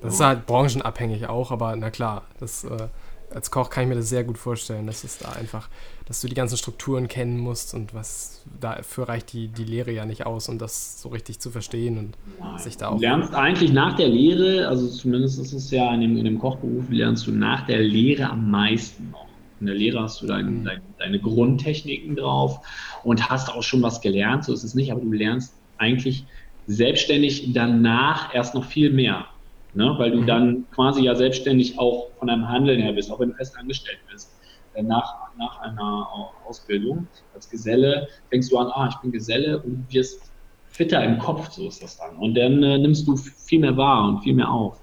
Das 0.01 0.15
ist 0.15 0.19
halt 0.19 0.45
branchenabhängig 0.45 1.27
auch, 1.27 1.51
aber 1.51 1.75
na 1.75 1.89
klar, 1.89 2.23
das, 2.39 2.63
äh, 2.63 2.87
als 3.33 3.49
Koch 3.49 3.69
kann 3.69 3.83
ich 3.83 3.89
mir 3.89 3.95
das 3.95 4.09
sehr 4.09 4.23
gut 4.23 4.37
vorstellen, 4.37 4.85
dass 4.85 5.03
es 5.03 5.17
da 5.17 5.31
einfach, 5.31 5.67
dass 6.05 6.21
du 6.21 6.27
die 6.27 6.35
ganzen 6.35 6.57
Strukturen 6.57 7.07
kennen 7.07 7.39
musst 7.39 7.73
und 7.73 7.93
was 7.93 8.43
dafür 8.59 9.09
reicht 9.09 9.33
die, 9.33 9.47
die 9.47 9.63
Lehre 9.63 9.91
ja 9.91 10.05
nicht 10.05 10.25
aus, 10.25 10.47
um 10.49 10.59
das 10.59 11.01
so 11.01 11.09
richtig 11.09 11.39
zu 11.39 11.49
verstehen 11.49 11.97
und 11.97 12.17
Nein. 12.39 12.59
sich 12.59 12.77
da 12.77 12.89
auch. 12.89 12.95
Du 12.95 13.01
lernst 13.01 13.33
eigentlich 13.33 13.71
nach 13.71 13.95
der 13.95 14.09
Lehre, 14.09 14.67
also 14.67 14.87
zumindest 14.87 15.39
ist 15.39 15.53
es 15.53 15.71
ja 15.71 15.91
in 15.93 16.01
dem, 16.01 16.17
in 16.17 16.25
dem 16.25 16.39
Kochberuf, 16.39 16.89
lernst 16.89 17.25
du 17.25 17.31
nach 17.31 17.65
der 17.65 17.79
Lehre 17.79 18.29
am 18.29 18.51
meisten 18.51 19.11
noch. 19.11 19.30
In 19.61 19.67
der 19.67 19.75
Lehre 19.75 20.01
hast 20.01 20.21
du 20.21 20.27
dein, 20.27 20.59
mhm. 20.59 20.65
dein, 20.65 20.81
deine 20.97 21.19
Grundtechniken 21.19 22.15
drauf 22.15 22.59
und 23.03 23.29
hast 23.29 23.49
auch 23.49 23.63
schon 23.63 23.81
was 23.81 24.01
gelernt, 24.01 24.43
so 24.43 24.53
ist 24.53 24.63
es 24.63 24.75
nicht, 24.75 24.91
aber 24.91 25.01
du 25.01 25.11
lernst 25.11 25.53
eigentlich 25.77 26.25
selbstständig 26.67 27.53
danach 27.53 28.33
erst 28.33 28.55
noch 28.55 28.65
viel 28.65 28.91
mehr. 28.91 29.25
Ne? 29.73 29.93
Weil 29.97 30.11
du 30.11 30.21
mhm. 30.21 30.27
dann 30.27 30.65
quasi 30.71 31.03
ja 31.03 31.15
selbstständig 31.15 31.79
auch 31.79 32.09
von 32.17 32.27
deinem 32.27 32.49
Handeln 32.49 32.81
her 32.81 32.91
bist, 32.91 33.11
auch 33.11 33.19
wenn 33.19 33.29
du 33.29 33.35
fest 33.35 33.57
angestellt 33.57 33.99
bist. 34.11 34.35
Äh, 34.73 34.83
nach, 34.83 35.13
nach 35.37 35.61
einer 35.61 36.07
Ausbildung 36.47 37.07
als 37.33 37.49
Geselle 37.49 38.07
fängst 38.29 38.51
du 38.51 38.57
an, 38.57 38.67
ah, 38.67 38.89
ich 38.89 38.97
bin 38.97 39.11
Geselle 39.11 39.61
und 39.61 39.85
wirst 39.89 40.31
fitter 40.69 41.03
im 41.03 41.19
Kopf, 41.19 41.51
so 41.51 41.67
ist 41.67 41.83
das 41.83 41.97
dann. 41.97 42.15
Und 42.17 42.35
dann 42.35 42.63
äh, 42.63 42.77
nimmst 42.79 43.07
du 43.07 43.15
viel 43.15 43.59
mehr 43.59 43.77
wahr 43.77 44.07
und 44.07 44.23
viel 44.23 44.33
mehr 44.33 44.49
auf. 44.49 44.79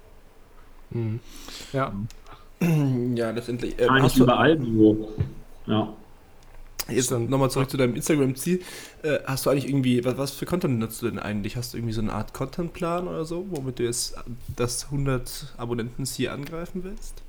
Mhm. 0.91 1.19
Ja. 1.73 1.91
Ja, 3.15 3.31
letztendlich. 3.31 3.79
Äh, 3.79 3.87
Eigentlich 3.87 4.17
überall 4.17 4.59
so. 4.59 5.09
Ja. 5.65 5.93
Jetzt 6.89 7.11
nochmal 7.11 7.51
zurück 7.51 7.69
zu 7.69 7.77
deinem 7.77 7.95
Instagram-Ziel. 7.95 8.61
Äh, 9.03 9.19
hast 9.25 9.45
du 9.45 9.49
eigentlich 9.49 9.67
irgendwie, 9.67 10.03
was, 10.05 10.17
was, 10.17 10.31
für 10.31 10.45
Content 10.45 10.79
nutzt 10.79 11.01
du 11.01 11.09
denn 11.09 11.19
eigentlich? 11.19 11.55
Hast 11.55 11.73
du 11.73 11.77
irgendwie 11.77 11.93
so 11.93 12.01
eine 12.01 12.13
Art 12.13 12.33
Content-Plan 12.33 13.07
oder 13.07 13.25
so, 13.25 13.45
womit 13.51 13.79
du 13.79 13.83
jetzt 13.83 14.15
das 14.55 14.85
100 14.85 15.53
Abonnenten-Ziel 15.57 16.29
angreifen 16.29 16.83
willst? 16.83 17.21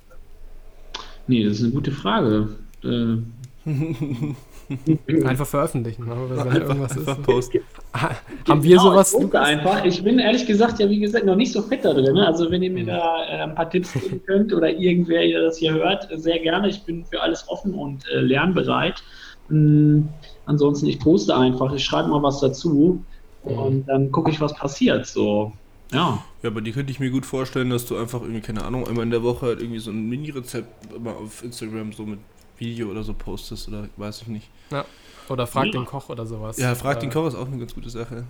Nee, 1.26 1.44
das 1.44 1.58
ist 1.58 1.64
eine 1.64 1.72
gute 1.72 1.92
Frage. 1.92 2.56
Äh, 2.82 3.18
einfach 5.24 5.46
veröffentlichen, 5.46 6.06
wenn 6.08 6.38
einfach, 6.38 6.54
irgendwas 6.54 6.96
einfach 6.96 7.18
ist. 7.18 7.22
Posten. 7.24 7.60
Haben 7.92 8.62
wir 8.62 8.70
genau, 8.70 8.82
sowas? 8.82 9.16
Ich 9.18 9.34
einfach. 9.34 9.84
Ich 9.84 10.02
bin 10.02 10.18
ehrlich 10.18 10.46
gesagt 10.46 10.78
ja, 10.78 10.88
wie 10.88 11.00
gesagt, 11.00 11.24
noch 11.24 11.36
nicht 11.36 11.52
so 11.52 11.62
fit 11.62 11.84
da 11.84 11.92
drin. 11.92 12.14
Ne? 12.14 12.26
Also, 12.26 12.50
wenn 12.50 12.62
ihr 12.62 12.70
mir 12.70 12.86
da 12.86 13.24
äh, 13.24 13.42
ein 13.42 13.54
paar 13.54 13.68
Tipps 13.68 13.92
geben 13.92 14.22
könnt 14.24 14.52
oder 14.52 14.70
irgendwer, 14.70 15.22
der 15.26 15.42
das 15.42 15.58
hier 15.58 15.72
hört, 15.72 16.08
sehr 16.16 16.38
gerne. 16.38 16.68
Ich 16.68 16.82
bin 16.82 17.04
für 17.04 17.20
alles 17.20 17.48
offen 17.48 17.74
und 17.74 18.04
äh, 18.08 18.20
lernbereit. 18.20 19.02
Mhm. 19.48 20.08
Ansonsten, 20.46 20.86
ich 20.86 20.98
poste 21.00 21.36
einfach, 21.36 21.72
ich 21.72 21.84
schreibe 21.84 22.08
mal 22.08 22.22
was 22.22 22.40
dazu 22.40 23.02
mhm. 23.44 23.52
und 23.52 23.86
dann 23.86 24.10
gucke 24.12 24.30
ich, 24.30 24.40
was 24.40 24.54
passiert. 24.54 25.06
So, 25.06 25.52
ja. 25.92 26.22
Ja, 26.42 26.48
aber 26.48 26.60
die 26.62 26.72
könnte 26.72 26.90
ich 26.90 27.00
mir 27.00 27.10
gut 27.10 27.26
vorstellen, 27.26 27.70
dass 27.70 27.84
du 27.84 27.96
einfach 27.96 28.22
irgendwie, 28.22 28.40
keine 28.40 28.64
Ahnung, 28.64 28.86
einmal 28.86 29.04
in 29.04 29.10
der 29.10 29.22
Woche 29.22 29.46
halt 29.46 29.60
irgendwie 29.60 29.80
so 29.80 29.90
ein 29.90 30.08
Mini-Rezept 30.08 30.94
immer 30.94 31.16
auf 31.16 31.44
Instagram 31.44 31.92
so 31.92 32.04
mit 32.04 32.18
Video 32.60 32.88
oder 32.88 33.02
so 33.02 33.14
postest 33.14 33.68
oder 33.68 33.88
weiß 33.96 34.22
ich 34.22 34.28
nicht. 34.28 34.48
Ja. 34.70 34.84
Oder 35.28 35.46
frag 35.46 35.66
ja. 35.66 35.72
den 35.72 35.84
Koch 35.84 36.08
oder 36.08 36.26
sowas. 36.26 36.58
Ja, 36.58 36.74
frag 36.74 36.98
äh, 36.98 37.00
den 37.00 37.10
Koch 37.10 37.26
ist 37.26 37.34
auch 37.34 37.46
eine 37.46 37.58
ganz 37.58 37.74
gute 37.74 37.90
Sache. 37.90 38.24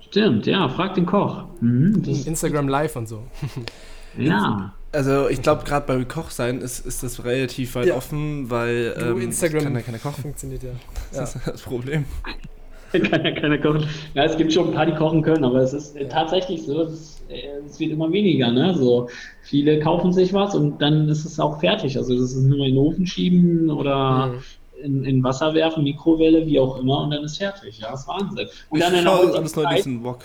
Stimmt, 0.00 0.46
ja, 0.46 0.68
frag 0.68 0.94
den 0.94 1.06
Koch. 1.06 1.44
Mhm, 1.60 2.02
Instagram 2.04 2.68
Live 2.68 2.96
und 2.96 3.08
so. 3.08 3.24
ja. 4.18 4.72
Also 4.90 5.28
ich 5.28 5.42
glaube, 5.42 5.64
gerade 5.64 5.86
beim 5.86 6.08
Kochsein 6.08 6.60
ist, 6.60 6.86
ist 6.86 7.02
das 7.02 7.24
relativ 7.24 7.74
weit 7.74 7.88
ja. 7.88 7.94
offen, 7.94 8.50
weil 8.50 8.96
ähm, 8.98 9.20
Instagram 9.20 9.64
kann 9.64 9.74
ja 9.74 9.82
keiner 9.82 9.98
kochen. 9.98 10.22
Funktioniert 10.22 10.62
ja. 10.62 10.70
Das 11.12 11.34
ist 11.34 11.46
das 11.46 11.62
Problem. 11.62 12.04
kann 13.10 13.24
ja 13.24 13.32
keiner 13.32 13.58
kochen. 13.58 13.86
Ja, 14.14 14.24
es 14.24 14.36
gibt 14.36 14.52
schon 14.52 14.68
ein 14.68 14.74
paar, 14.74 14.86
die 14.86 14.92
kochen 14.92 15.22
können, 15.22 15.44
aber 15.44 15.60
es 15.60 15.72
ist 15.72 15.96
äh, 15.96 16.08
tatsächlich 16.08 16.62
so, 16.62 16.82
es, 16.82 17.22
äh, 17.28 17.58
es, 17.66 17.78
wird 17.78 17.92
immer 17.92 18.10
weniger. 18.10 18.50
Ne? 18.50 18.74
So, 18.74 19.08
viele 19.42 19.78
kaufen 19.80 20.12
sich 20.12 20.32
was 20.32 20.54
und 20.54 20.80
dann 20.80 21.08
ist 21.08 21.24
es 21.24 21.38
auch 21.38 21.60
fertig. 21.60 21.96
Also 21.98 22.14
das 22.14 22.32
ist 22.32 22.44
nur 22.44 22.66
in 22.66 22.74
den 22.74 22.78
Ofen 22.78 23.06
schieben 23.06 23.70
oder 23.70 24.28
mhm. 24.28 24.42
in, 24.82 25.04
in, 25.04 25.24
Wasser 25.24 25.52
werfen, 25.54 25.84
Mikrowelle, 25.84 26.46
wie 26.46 26.58
auch 26.58 26.78
immer, 26.78 27.02
und 27.02 27.10
dann 27.10 27.24
ist 27.24 27.38
fertig. 27.38 27.78
Ja, 27.78 27.90
das 27.90 28.02
ist 28.02 28.08
Wahnsinn. 28.08 28.48
Und 28.70 28.78
ich 28.78 28.84
dann 28.84 29.02
schaue 29.02 29.34
alles 29.34 29.54
neu 29.54 29.66
diesen 29.76 30.02
Wok. 30.02 30.20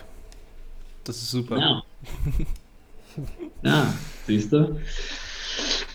Das 1.04 1.17
ist 1.17 1.32
super. 1.32 1.58
Ja. 1.58 1.84
ja. 3.63 3.93
Siehst 4.26 4.54
du? 4.54 4.78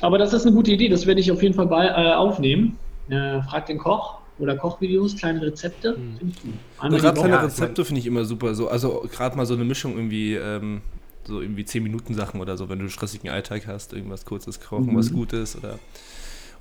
Aber 0.00 0.18
das 0.18 0.34
ist 0.34 0.46
eine 0.46 0.54
gute 0.54 0.70
Idee, 0.70 0.88
das 0.88 1.06
werde 1.06 1.20
ich 1.20 1.32
auf 1.32 1.42
jeden 1.42 1.54
Fall 1.54 1.66
bei, 1.66 1.86
äh, 1.86 2.12
aufnehmen. 2.12 2.78
Äh, 3.08 3.40
frag 3.42 3.66
den 3.66 3.78
Koch 3.78 4.17
oder 4.38 4.56
Kochvideos, 4.56 5.16
kleine 5.16 5.42
Rezepte. 5.42 5.96
Hm. 5.96 6.32
Also 6.78 6.96
gerade 6.96 7.20
kleine 7.20 7.42
Rezepte 7.42 7.84
finde 7.84 8.00
ich 8.00 8.06
immer 8.06 8.24
super. 8.24 8.54
So, 8.54 8.68
also 8.68 9.08
gerade 9.10 9.36
mal 9.36 9.46
so 9.46 9.54
eine 9.54 9.64
Mischung 9.64 9.96
irgendwie, 9.96 10.34
ähm, 10.34 10.82
so 11.24 11.40
irgendwie 11.40 11.64
10 11.64 11.82
Minuten 11.82 12.14
Sachen 12.14 12.40
oder 12.40 12.56
so, 12.56 12.68
wenn 12.68 12.78
du 12.78 12.84
einen 12.84 12.90
stressigen 12.90 13.30
Alltag 13.30 13.66
hast, 13.66 13.92
irgendwas 13.92 14.24
kurzes 14.24 14.60
kochen, 14.60 14.92
mhm. 14.92 14.96
was 14.96 15.12
Gutes 15.12 15.56
oder 15.56 15.78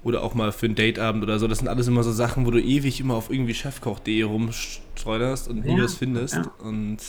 oder 0.04 0.24
auch 0.24 0.36
mal 0.36 0.52
für 0.52 0.68
ein 0.68 0.76
Dateabend 0.76 1.24
oder 1.24 1.40
so. 1.40 1.48
Das 1.48 1.58
sind 1.58 1.68
alles 1.68 1.88
immer 1.88 2.04
so 2.04 2.12
Sachen, 2.12 2.46
wo 2.46 2.52
du 2.52 2.62
ewig 2.62 3.00
immer 3.00 3.16
auf 3.16 3.30
irgendwie 3.30 3.54
chefkoch.de 3.54 4.24
rumstreunerst 4.24 5.48
und 5.50 5.66
nie 5.66 5.78
ja, 5.78 5.84
was 5.84 5.96
findest. 5.96 6.36
Ja. 6.36 6.52
Und 6.60 7.00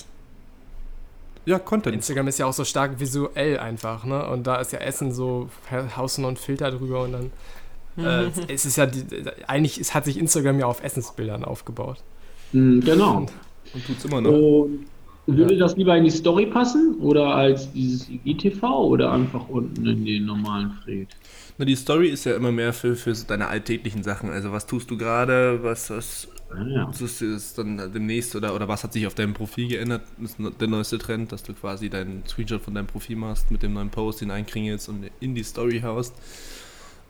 ja, 1.45 1.59
Content. 1.59 1.95
Instagram 1.95 2.29
ist 2.29 2.39
ja 2.39 2.47
auch 2.47 2.53
so 2.53 2.65
stark 2.65 2.99
visuell 3.01 3.59
einfach, 3.59 4.05
ne? 4.05 4.29
Und 4.29 4.47
da 4.47 4.57
ist 4.57 4.73
ja 4.73 4.81
Essen 4.81 5.13
so, 5.13 5.49
haust 5.97 6.19
du 6.19 6.23
noch 6.23 6.29
einen 6.29 6.37
Filter 6.37 6.71
drüber 6.71 7.03
und 7.03 7.13
dann. 7.13 7.31
Äh, 7.99 8.27
mhm. 8.27 8.33
es 8.49 8.65
ist 8.65 8.77
ja, 8.77 8.87
die, 8.87 9.05
eigentlich 9.47 9.79
es 9.79 9.95
hat 9.95 10.05
sich 10.05 10.19
Instagram 10.19 10.61
ja 10.61 10.67
auf 10.67 10.83
Essensbildern 10.83 11.45
aufgebaut. 11.45 11.99
Mhm, 12.53 12.81
genau. 12.81 13.17
Und, 13.19 13.33
und 13.75 13.87
tut 13.87 13.99
es 13.99 14.05
immer 14.05 14.21
noch. 14.21 14.31
Und 14.31 14.87
würde 15.27 15.55
ja. 15.55 15.61
das 15.61 15.77
lieber 15.77 15.95
in 15.97 16.05
die 16.05 16.11
Story 16.11 16.47
passen 16.47 16.97
oder 17.01 17.35
als 17.35 17.71
dieses 17.73 18.09
IGTV 18.25 18.63
oder 18.63 19.13
einfach 19.13 19.49
unten 19.49 19.85
in 19.87 20.05
den 20.05 20.25
normalen 20.25 20.71
Fred? 20.83 21.09
Na, 21.59 21.67
die 21.67 21.77
Story 21.77 22.09
ist 22.09 22.25
ja 22.25 22.35
immer 22.35 22.51
mehr 22.51 22.73
für, 22.73 22.97
für 22.97 23.13
deine 23.13 23.49
alltäglichen 23.49 24.03
Sachen. 24.03 24.31
Also 24.31 24.53
was 24.53 24.67
tust 24.67 24.91
du 24.91 24.97
gerade, 24.97 25.63
was, 25.63 25.91
was 25.91 26.29
ja. 26.67 26.87
Das 26.87 27.03
ist, 27.03 27.21
ist, 27.21 27.59
dann 27.59 27.77
demnächst 27.93 28.35
oder, 28.35 28.55
oder 28.55 28.69
was 28.69 28.83
hat 28.83 28.95
sich 28.95 29.07
auf 29.07 29.15
deinem 29.15 29.35
Profil 29.35 29.69
geändert? 29.69 30.03
Das 30.19 30.31
ist 30.31 30.61
der 30.61 30.69
neueste 30.69 30.97
Trend, 30.97 31.31
dass 31.31 31.43
du 31.43 31.53
quasi 31.53 31.91
deinen 31.91 32.25
Screenshot 32.27 32.63
von 32.63 32.75
deinem 32.75 32.87
Profil 32.87 33.17
machst 33.17 33.51
mit 33.51 33.63
dem 33.63 33.75
neuen 33.75 33.91
Post, 33.91 34.23
den 34.23 34.31
einkringelst 34.31 34.89
und 34.89 35.11
in 35.21 35.35
die 35.35 35.43
Story 35.43 35.81
haust. 35.83 36.15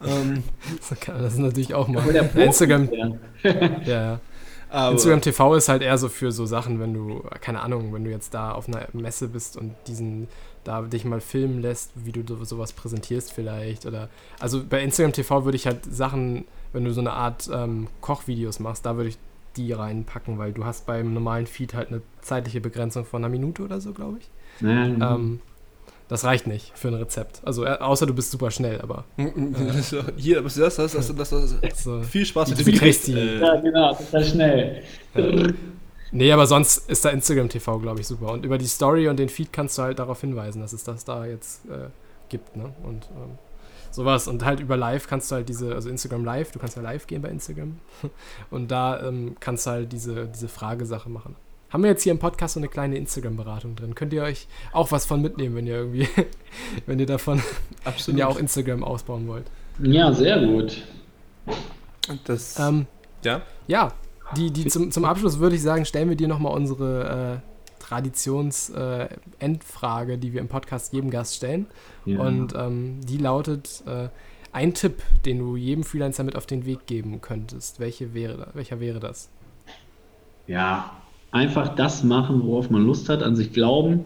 Ähm, 0.04 0.42
das 1.06 1.32
ist 1.32 1.38
natürlich 1.38 1.74
auch 1.74 1.88
mal. 1.88 2.06
Instagram. 2.08 2.88
ja, 3.42 3.82
ja. 3.84 4.20
Aber 4.70 4.92
Instagram 4.92 5.22
TV 5.22 5.54
ist 5.54 5.68
halt 5.68 5.82
eher 5.82 5.96
so 5.96 6.08
für 6.08 6.30
so 6.30 6.44
Sachen, 6.44 6.78
wenn 6.78 6.92
du, 6.92 7.22
keine 7.40 7.60
Ahnung, 7.60 7.94
wenn 7.94 8.04
du 8.04 8.10
jetzt 8.10 8.34
da 8.34 8.52
auf 8.52 8.68
einer 8.68 8.86
Messe 8.92 9.28
bist 9.28 9.56
und 9.56 9.74
diesen, 9.86 10.28
da 10.64 10.82
dich 10.82 11.06
mal 11.06 11.20
filmen 11.20 11.62
lässt, 11.62 11.92
wie 11.94 12.12
du 12.12 12.44
sowas 12.44 12.72
präsentierst 12.72 13.32
vielleicht. 13.32 13.86
Oder 13.86 14.10
also 14.38 14.62
bei 14.62 14.82
Instagram 14.82 15.14
TV 15.14 15.44
würde 15.44 15.56
ich 15.56 15.66
halt 15.66 15.84
Sachen, 15.90 16.44
wenn 16.74 16.84
du 16.84 16.92
so 16.92 17.00
eine 17.00 17.12
Art 17.12 17.48
ähm, 17.50 17.86
Kochvideos 18.02 18.60
machst, 18.60 18.84
da 18.84 18.96
würde 18.96 19.08
ich 19.08 19.18
die 19.56 19.72
reinpacken, 19.72 20.36
weil 20.38 20.52
du 20.52 20.66
hast 20.66 20.84
beim 20.84 21.14
normalen 21.14 21.46
Feed 21.46 21.72
halt 21.72 21.88
eine 21.88 22.02
zeitliche 22.20 22.60
Begrenzung 22.60 23.06
von 23.06 23.24
einer 23.24 23.30
Minute 23.30 23.62
oder 23.62 23.80
so, 23.80 23.94
glaube 23.94 24.18
ich. 24.18 24.28
Mhm. 24.60 25.02
Ähm, 25.02 25.40
das 26.08 26.24
reicht 26.24 26.46
nicht 26.46 26.72
für 26.76 26.88
ein 26.88 26.94
Rezept. 26.94 27.42
Also 27.44 27.64
äh, 27.64 27.78
außer 27.78 28.06
du 28.06 28.14
bist 28.14 28.30
super 28.30 28.50
schnell, 28.50 28.80
aber. 28.80 29.04
Äh, 29.18 29.28
Hier, 30.16 30.44
was 30.44 30.56
ist 30.56 30.78
das? 30.78 30.92
Das, 30.92 31.14
das, 31.14 31.30
das, 31.30 31.60
das 31.60 31.84
so, 31.84 32.02
viel 32.02 32.24
Spaß 32.24 32.48
mit 32.50 32.66
dem 32.66 32.74
kriegst 32.74 33.08
äh, 33.08 33.38
Ja, 33.38 33.56
genau, 33.56 33.94
total 33.94 34.24
schnell. 34.24 34.82
Ja. 35.14 35.52
Nee, 36.10 36.32
aber 36.32 36.46
sonst 36.46 36.88
ist 36.88 37.04
da 37.04 37.10
Instagram 37.10 37.50
TV, 37.50 37.78
glaube 37.80 38.00
ich, 38.00 38.06
super. 38.06 38.32
Und 38.32 38.46
über 38.46 38.56
die 38.56 38.66
Story 38.66 39.08
und 39.08 39.18
den 39.18 39.28
Feed 39.28 39.52
kannst 39.52 39.76
du 39.76 39.82
halt 39.82 39.98
darauf 39.98 40.20
hinweisen, 40.22 40.62
dass 40.62 40.72
es 40.72 40.82
das 40.82 41.04
da 41.04 41.26
jetzt 41.26 41.66
äh, 41.66 41.88
gibt, 42.30 42.56
ne? 42.56 42.72
Und 42.82 43.06
ähm, 43.14 43.36
sowas. 43.90 44.28
Und 44.28 44.44
halt 44.44 44.60
über 44.60 44.76
Live 44.76 45.06
kannst 45.06 45.30
du 45.30 45.36
halt 45.36 45.48
diese, 45.48 45.74
also 45.74 45.90
Instagram 45.90 46.24
Live, 46.24 46.52
du 46.52 46.58
kannst 46.58 46.76
ja 46.76 46.82
live 46.82 47.06
gehen 47.06 47.20
bei 47.20 47.28
Instagram. 47.28 47.78
Und 48.50 48.70
da 48.70 49.06
ähm, 49.06 49.36
kannst 49.40 49.66
du 49.66 49.70
halt 49.70 49.92
diese, 49.92 50.26
diese 50.26 50.48
Fragesache 50.48 51.10
machen. 51.10 51.36
Haben 51.70 51.82
wir 51.82 51.90
jetzt 51.90 52.02
hier 52.02 52.12
im 52.12 52.18
Podcast 52.18 52.54
so 52.54 52.60
eine 52.60 52.68
kleine 52.68 52.96
Instagram-Beratung 52.96 53.76
drin. 53.76 53.94
Könnt 53.94 54.14
ihr 54.14 54.22
euch 54.22 54.46
auch 54.72 54.90
was 54.90 55.04
von 55.04 55.20
mitnehmen, 55.20 55.54
wenn 55.54 55.66
ihr 55.66 55.76
irgendwie, 55.76 56.08
wenn 56.86 56.98
ihr 56.98 57.04
davon, 57.04 57.42
Absolut. 57.84 58.08
wenn 58.08 58.16
ihr 58.18 58.26
auch 58.28 58.38
Instagram 58.38 58.82
ausbauen 58.82 59.28
wollt. 59.28 59.44
Ja, 59.78 60.10
sehr 60.12 60.40
gut. 60.40 60.82
Das, 62.24 62.58
ähm, 62.58 62.86
ja? 63.22 63.42
Ja, 63.66 63.92
die, 64.34 64.50
die 64.50 64.64
zum, 64.66 64.90
zum 64.90 65.04
Abschluss 65.04 65.38
würde 65.38 65.56
ich 65.56 65.62
sagen, 65.62 65.84
stellen 65.84 66.08
wir 66.08 66.16
dir 66.16 66.28
nochmal 66.28 66.54
unsere 66.54 67.36
äh, 67.36 67.40
Traditions-Endfrage, 67.82 70.12
äh, 70.14 70.18
die 70.18 70.32
wir 70.32 70.40
im 70.40 70.48
Podcast 70.48 70.94
jedem 70.94 71.10
Gast 71.10 71.34
stellen. 71.34 71.66
Ja. 72.06 72.20
Und 72.20 72.54
ähm, 72.54 73.00
die 73.02 73.18
lautet: 73.18 73.82
äh, 73.86 74.08
Ein 74.52 74.72
Tipp, 74.72 75.02
den 75.26 75.38
du 75.38 75.56
jedem 75.56 75.84
Freelancer 75.84 76.24
mit 76.24 76.34
auf 76.34 76.46
den 76.46 76.64
Weg 76.64 76.86
geben 76.86 77.20
könntest. 77.20 77.78
Welche 77.78 78.14
wäre, 78.14 78.48
welcher 78.54 78.80
wäre 78.80 79.00
das? 79.00 79.28
Ja, 80.46 80.96
einfach 81.30 81.74
das 81.74 82.04
machen, 82.04 82.42
worauf 82.44 82.70
man 82.70 82.84
Lust 82.84 83.08
hat, 83.08 83.22
an 83.22 83.36
sich 83.36 83.52
glauben 83.52 84.04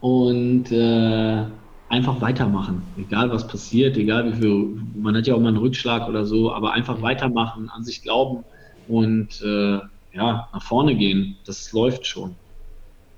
und 0.00 0.70
äh, 0.72 1.44
einfach 1.88 2.20
weitermachen. 2.20 2.82
Egal 2.96 3.30
was 3.30 3.46
passiert, 3.46 3.96
egal 3.96 4.32
wie 4.32 4.36
viel, 4.36 4.82
man 4.94 5.16
hat 5.16 5.26
ja 5.26 5.34
auch 5.34 5.40
mal 5.40 5.48
einen 5.48 5.58
Rückschlag 5.58 6.08
oder 6.08 6.24
so, 6.24 6.52
aber 6.52 6.72
einfach 6.72 6.98
mhm. 6.98 7.02
weitermachen, 7.02 7.70
an 7.70 7.84
sich 7.84 8.02
glauben 8.02 8.44
und 8.88 9.42
äh, 9.42 9.80
ja, 10.12 10.48
nach 10.52 10.62
vorne 10.62 10.96
gehen. 10.96 11.36
Das 11.46 11.72
läuft 11.72 12.06
schon. 12.06 12.34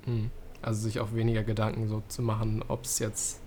Hm. 0.04 0.30
Also 0.60 0.82
sich 0.82 1.00
auch 1.00 1.14
weniger 1.14 1.42
Gedanken 1.42 1.88
so 1.88 2.02
zu 2.08 2.22
machen, 2.22 2.62
ob 2.68 2.84
es 2.84 2.98
jetzt, 2.98 3.41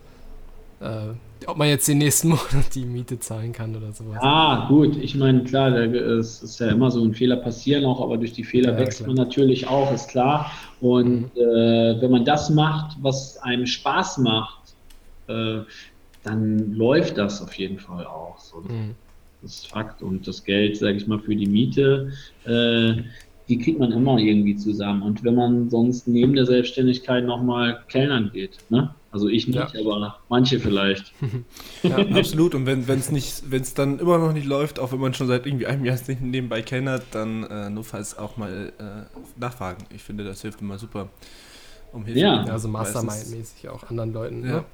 äh, 0.81 1.13
ob 1.47 1.57
man 1.57 1.67
jetzt 1.67 1.87
den 1.87 1.99
nächsten 1.99 2.29
Monat 2.29 2.73
die 2.73 2.85
Miete 2.85 3.19
zahlen 3.19 3.51
kann 3.51 3.75
oder 3.75 3.91
sowas. 3.91 4.17
Ah, 4.21 4.67
gut. 4.67 4.97
Ich 4.97 5.15
meine, 5.15 5.43
klar, 5.43 5.75
es 5.75 6.41
ist 6.41 6.59
ja 6.59 6.69
immer 6.69 6.89
so 6.91 7.03
ein 7.03 7.13
Fehler 7.13 7.37
passieren 7.37 7.85
auch, 7.85 8.01
aber 8.01 8.17
durch 8.17 8.33
die 8.33 8.43
Fehler 8.43 8.73
ja, 8.73 8.79
wächst 8.79 8.99
klar. 8.99 9.07
man 9.07 9.17
natürlich 9.17 9.67
auch, 9.67 9.91
ist 9.93 10.09
klar. 10.09 10.51
Und 10.81 11.35
mhm. 11.35 11.41
äh, 11.41 12.01
wenn 12.01 12.11
man 12.11 12.25
das 12.25 12.49
macht, 12.49 12.97
was 13.01 13.37
einem 13.43 13.65
Spaß 13.65 14.19
macht, 14.19 14.75
äh, 15.27 15.59
dann 16.23 16.73
läuft 16.73 17.17
das 17.17 17.41
auf 17.41 17.53
jeden 17.53 17.79
Fall 17.79 18.05
auch. 18.05 18.39
So. 18.39 18.57
Mhm. 18.61 18.95
Das 19.41 19.57
ist 19.57 19.67
Fakt. 19.67 20.01
Und 20.01 20.27
das 20.27 20.43
Geld, 20.43 20.77
sage 20.77 20.97
ich 20.97 21.07
mal, 21.07 21.19
für 21.19 21.35
die 21.35 21.45
Miete, 21.45 22.11
äh, 22.45 23.03
die 23.47 23.59
kriegt 23.59 23.79
man 23.79 23.91
immer 23.91 24.17
irgendwie 24.17 24.55
zusammen. 24.55 25.03
Und 25.03 25.23
wenn 25.23 25.35
man 25.35 25.69
sonst 25.69 26.07
neben 26.07 26.33
der 26.33 26.47
Selbstständigkeit 26.47 27.25
nochmal 27.25 27.83
Kellnern 27.87 28.31
geht, 28.33 28.57
ne? 28.69 28.93
Also 29.15 29.29
ich 29.29 29.47
nicht, 29.47 29.55
ja. 29.55 29.79
aber 29.79 30.19
manche 30.27 30.59
vielleicht. 30.59 31.13
ja, 31.83 31.95
absolut. 31.95 32.53
Und 32.53 32.65
wenn 32.65 32.81
es 32.81 33.11
nicht, 33.11 33.49
wenn 33.49 33.61
es 33.61 33.73
dann 33.73 33.97
immer 33.99 34.17
noch 34.17 34.33
nicht 34.33 34.45
läuft, 34.45 34.77
auch 34.77 34.91
wenn 34.91 34.99
man 34.99 35.13
schon 35.13 35.27
seit 35.27 35.45
irgendwie 35.45 35.67
einem 35.67 35.85
Jahr 35.85 35.97
nicht 36.05 36.19
nebenbei 36.19 36.61
kellnert, 36.61 37.03
dann 37.11 37.45
äh, 37.45 37.69
nur 37.69 37.85
falls 37.85 38.17
auch 38.17 38.35
mal 38.35 38.73
äh, 38.77 39.39
nachfragen. 39.39 39.85
Ich 39.95 40.03
finde, 40.03 40.25
das 40.25 40.41
hilft 40.41 40.59
immer 40.59 40.77
super, 40.77 41.07
um 41.93 42.03
Hilfe. 42.03 42.19
Ja, 42.19 42.43
also 42.43 42.67
Mastermind-mäßig 42.67 43.69
auch 43.69 43.89
anderen 43.89 44.11
Leuten. 44.11 44.45
Ja, 44.45 44.51
ne? 44.51 44.65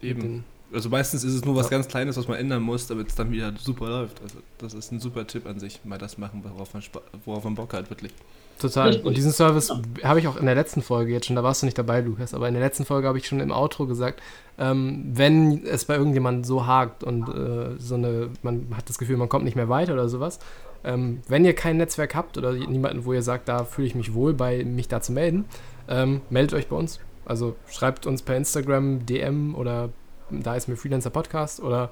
eben. 0.00 0.44
Also 0.72 0.88
meistens 0.90 1.24
ist 1.24 1.34
es 1.34 1.44
nur 1.44 1.56
was 1.56 1.66
ja. 1.66 1.70
ganz 1.70 1.88
Kleines, 1.88 2.16
was 2.16 2.28
man 2.28 2.38
ändern 2.38 2.62
muss, 2.62 2.86
damit 2.86 3.08
es 3.08 3.16
dann 3.16 3.32
wieder 3.32 3.52
super 3.58 3.88
läuft. 3.88 4.22
Also 4.22 4.38
das 4.58 4.74
ist 4.74 4.92
ein 4.92 5.00
super 5.00 5.26
Tipp 5.26 5.44
an 5.44 5.58
sich, 5.58 5.84
mal 5.84 5.98
das 5.98 6.18
machen, 6.18 6.44
worauf 6.44 6.72
man, 6.72 6.84
worauf 7.24 7.42
man 7.42 7.56
Bock 7.56 7.72
hat, 7.72 7.90
wirklich. 7.90 8.12
Total. 8.58 8.96
Und 9.00 9.16
diesen 9.16 9.32
Service 9.32 9.68
ja. 9.68 10.08
habe 10.08 10.18
ich 10.18 10.26
auch 10.26 10.36
in 10.36 10.46
der 10.46 10.54
letzten 10.54 10.82
Folge 10.82 11.12
jetzt 11.12 11.26
schon, 11.26 11.36
da 11.36 11.42
warst 11.42 11.62
du 11.62 11.66
nicht 11.66 11.78
dabei, 11.78 12.00
Lukas, 12.00 12.34
aber 12.34 12.48
in 12.48 12.54
der 12.54 12.62
letzten 12.62 12.84
Folge 12.84 13.06
habe 13.06 13.18
ich 13.18 13.26
schon 13.26 13.40
im 13.40 13.52
Outro 13.52 13.86
gesagt, 13.86 14.20
ähm, 14.58 15.04
wenn 15.12 15.64
es 15.64 15.84
bei 15.84 15.94
irgendjemandem 15.94 16.44
so 16.44 16.66
hakt 16.66 17.04
und 17.04 17.28
äh, 17.28 17.78
so 17.78 17.94
eine, 17.94 18.30
man 18.42 18.66
hat 18.76 18.88
das 18.88 18.98
Gefühl, 18.98 19.16
man 19.16 19.28
kommt 19.28 19.44
nicht 19.44 19.56
mehr 19.56 19.68
weiter 19.68 19.92
oder 19.92 20.08
sowas, 20.08 20.40
ähm, 20.84 21.22
wenn 21.28 21.44
ihr 21.44 21.54
kein 21.54 21.76
Netzwerk 21.76 22.14
habt 22.14 22.36
oder 22.36 22.52
niemanden, 22.52 23.04
wo 23.04 23.12
ihr 23.12 23.22
sagt, 23.22 23.48
da 23.48 23.64
fühle 23.64 23.86
ich 23.86 23.94
mich 23.94 24.14
wohl 24.14 24.34
bei, 24.34 24.64
mich 24.64 24.88
da 24.88 25.00
zu 25.00 25.12
melden, 25.12 25.44
ähm, 25.88 26.20
meldet 26.30 26.54
euch 26.54 26.68
bei 26.68 26.76
uns. 26.76 27.00
Also 27.24 27.56
schreibt 27.70 28.06
uns 28.06 28.22
per 28.22 28.36
Instagram, 28.36 29.06
DM 29.06 29.54
oder 29.54 29.90
da 30.30 30.56
ist 30.56 30.68
mir 30.68 30.76
Freelancer 30.76 31.10
Podcast 31.10 31.60
oder 31.60 31.90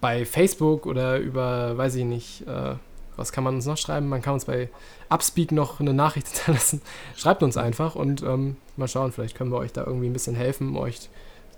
bei 0.00 0.24
Facebook 0.24 0.86
oder 0.86 1.18
über, 1.18 1.76
weiß 1.76 1.96
ich 1.96 2.04
nicht, 2.04 2.46
äh, 2.46 2.74
was 3.16 3.32
kann 3.32 3.44
man 3.44 3.54
uns 3.54 3.66
noch 3.66 3.76
schreiben? 3.76 4.08
Man 4.08 4.22
kann 4.22 4.34
uns 4.34 4.44
bei 4.44 4.68
Upspeak 5.08 5.52
noch 5.52 5.80
eine 5.80 5.94
Nachricht 5.94 6.28
hinterlassen. 6.36 6.82
Schreibt 7.16 7.42
uns 7.42 7.56
einfach 7.56 7.94
und 7.94 8.22
ähm, 8.22 8.56
mal 8.76 8.88
schauen, 8.88 9.12
vielleicht 9.12 9.36
können 9.36 9.50
wir 9.50 9.58
euch 9.58 9.72
da 9.72 9.84
irgendwie 9.84 10.06
ein 10.06 10.12
bisschen 10.12 10.36
helfen, 10.36 10.76
euch 10.76 11.08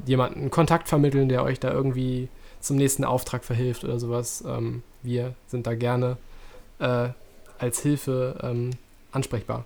jemanden 0.07 0.51
Kontakt 0.51 0.89
vermitteln, 0.89 1.29
der 1.29 1.43
euch 1.43 1.61
da 1.61 1.73
irgendwie 1.73 2.29
zum 2.61 2.77
nächsten 2.77 3.05
Auftrag 3.05 3.45
verhilft 3.45 3.85
oder 3.85 3.99
sowas. 3.99 4.45
Ähm, 4.47 4.83
wir 5.03 5.35
sind 5.47 5.67
da 5.67 5.75
gerne 5.75 6.17
äh, 6.79 7.09
als 7.59 7.81
Hilfe 7.81 8.39
ähm, 8.43 8.71
ansprechbar. 9.13 9.65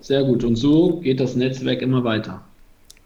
Sehr 0.00 0.24
gut. 0.24 0.44
Und 0.44 0.56
so 0.56 1.00
geht 1.00 1.20
das 1.20 1.34
Netzwerk 1.34 1.82
immer 1.82 2.04
weiter. 2.04 2.42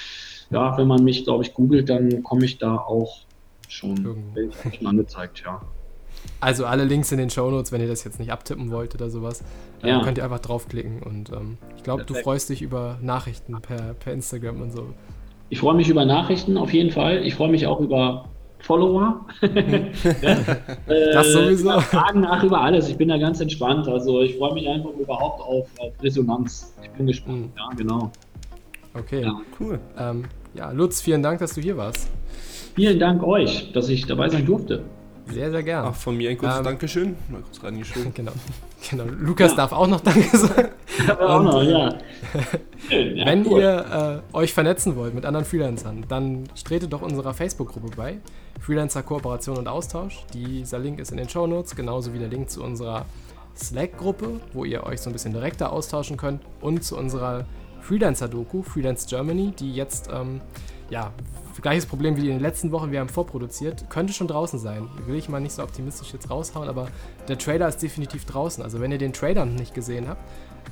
ja, 0.52 0.78
wenn 0.78 0.88
man 0.88 1.04
mich, 1.04 1.24
glaube 1.24 1.44
ich, 1.44 1.54
googelt, 1.54 1.90
dann 1.90 2.24
komme 2.24 2.46
ich 2.46 2.58
da 2.58 2.78
auch 2.78 3.22
schon, 3.68 3.98
schon 4.78 4.88
angezeigt, 4.88 5.44
ja. 5.46 5.62
Also 6.40 6.66
alle 6.66 6.84
Links 6.84 7.12
in 7.12 7.18
den 7.18 7.30
Shownotes, 7.30 7.72
wenn 7.72 7.82
ihr 7.82 7.88
das 7.88 8.04
jetzt 8.04 8.20
nicht 8.20 8.32
abtippen 8.32 8.72
wollt 8.72 8.94
oder 8.96 9.10
sowas, 9.10 9.44
äh, 9.82 9.90
ja. 9.90 10.02
könnt 10.04 10.18
ihr 10.18 10.24
einfach 10.24 10.40
draufklicken. 10.40 11.02
Und 11.02 11.32
ähm, 11.32 11.58
ich 11.78 11.84
glaube, 11.84 12.04
du 12.04 12.14
freust 12.16 12.50
dich 12.50 12.62
über 12.62 12.98
Nachrichten 13.02 13.56
per, 13.62 13.94
per 13.94 14.14
Instagram 14.14 14.62
und 14.62 14.72
so. 14.72 14.88
Ich 15.50 15.60
freue 15.60 15.76
mich 15.76 15.90
über 15.90 16.06
Nachrichten 16.06 16.58
auf 16.58 16.74
jeden 16.74 16.92
Fall. 16.92 17.26
Ich 17.26 17.36
freue 17.36 17.50
mich 17.50 17.68
auch 17.68 17.80
über 17.80 18.26
Follower. 18.60 19.26
ja, 19.42 20.38
das 21.14 21.32
sowieso. 21.32 21.70
Äh, 21.70 21.82
Fragen 21.82 22.22
nach 22.22 22.44
über 22.44 22.62
alles. 22.62 22.90
Ich 22.90 22.98
bin 22.98 23.10
da 23.10 23.18
ganz 23.18 23.40
entspannt. 23.40 23.88
Also 23.88 24.22
ich 24.22 24.38
freue 24.38 24.54
mich 24.54 24.68
einfach 24.68 24.92
überhaupt 25.00 25.42
auf, 25.42 25.68
auf 25.80 25.94
Resonanz. 26.02 26.74
Ich 26.82 26.90
bin 26.92 27.08
gespannt. 27.08 27.38
Mhm. 27.38 27.52
Ja, 27.56 27.70
genau. 27.76 28.12
Okay, 28.94 29.24
ja. 29.24 29.40
cool. 29.60 29.80
Ähm, 29.98 30.26
ja, 30.54 30.72
Lutz, 30.72 31.02
vielen 31.02 31.24
Dank, 31.24 31.40
dass 31.40 31.56
du 31.56 31.62
hier 31.62 31.78
warst. 31.78 32.10
Vielen 32.76 33.00
Dank 33.00 33.24
euch, 33.24 33.72
dass 33.74 33.90
ich 33.90 34.06
dabei 34.06 34.30
sein 34.30 34.46
durfte. 34.46 34.84
Sehr, 35.32 35.52
sehr 35.52 35.64
gerne. 35.64 35.90
Auch 35.90 35.96
von 35.96 36.18
mir 36.18 36.30
ein 36.30 36.38
kurzes 36.38 36.58
ähm, 36.58 36.64
Dankeschön. 36.64 37.16
Mal 37.30 37.42
kurz 37.42 37.64
reingeschoben. 37.64 38.14
genau. 38.14 38.32
genau. 38.90 39.04
Lukas 39.06 39.52
ja. 39.52 39.58
darf 39.58 39.72
auch 39.72 39.88
noch 39.88 40.02
Danke 40.02 40.38
sagen. 40.38 40.70
auch 41.20 41.42
noch, 41.42 41.64
ja. 41.64 41.96
ja. 42.90 43.26
Wenn 43.26 43.48
cool. 43.48 43.62
ihr 43.62 44.22
äh, 44.34 44.36
euch 44.36 44.54
vernetzen 44.54 44.96
wollt 44.96 45.14
mit 45.14 45.26
anderen 45.26 45.46
Freelancern, 45.46 46.06
dann 46.08 46.44
tretet 46.64 46.92
doch 46.94 47.02
unserer 47.02 47.34
Facebook-Gruppe 47.34 47.96
bei. 47.96 48.18
Freelancer 48.60 49.04
Kooperation 49.04 49.58
und 49.58 49.68
Austausch. 49.68 50.26
Dieser 50.34 50.80
Link 50.80 51.00
ist 51.00 51.12
in 51.12 51.18
den 51.18 51.30
Show 51.30 51.48
Notes, 51.48 51.76
genauso 51.76 52.14
wie 52.14 52.20
der 52.20 52.30
Link 52.30 52.50
zu 52.50 52.64
unserer 52.64 53.06
Slack-Gruppe, 53.56 54.40
wo 54.54 54.66
ihr 54.66 54.84
euch 54.84 55.02
so 55.02 55.10
ein 55.10 55.14
bisschen 55.14 55.34
direkter 55.34 55.72
austauschen 55.72 56.18
könnt 56.18 56.42
und 56.62 56.84
zu 56.84 56.98
unserer 56.98 57.46
Freelancer-Doku, 57.82 58.64
Freelance 58.64 59.08
Germany, 59.08 59.54
die 59.58 59.74
jetzt 59.74 60.10
ähm, 60.12 60.42
ja, 60.90 61.12
gleiches 61.62 61.86
Problem 61.86 62.18
wie 62.18 62.22
in 62.22 62.36
den 62.36 62.40
letzten 62.40 62.72
Wochen, 62.72 62.92
wir 62.92 63.00
haben 63.00 63.10
vorproduziert, 63.10 63.90
könnte 63.90 64.14
schon 64.14 64.28
draußen 64.28 64.60
sein. 64.60 64.90
Will 65.06 65.16
ich 65.16 65.30
mal 65.30 65.40
nicht 65.40 65.54
so 65.54 65.64
optimistisch 65.64 66.14
jetzt 66.14 66.30
raushauen, 66.30 66.68
aber 66.68 66.88
der 67.28 67.38
Trailer 67.38 67.68
ist 67.68 67.82
definitiv 67.82 68.26
draußen. 68.26 68.64
Also 68.64 68.82
wenn 68.82 68.92
ihr 68.92 68.98
den 68.98 69.14
Trailer 69.14 69.46
noch 69.46 69.60
nicht 69.60 69.74
gesehen 69.74 70.08
habt, 70.08 70.22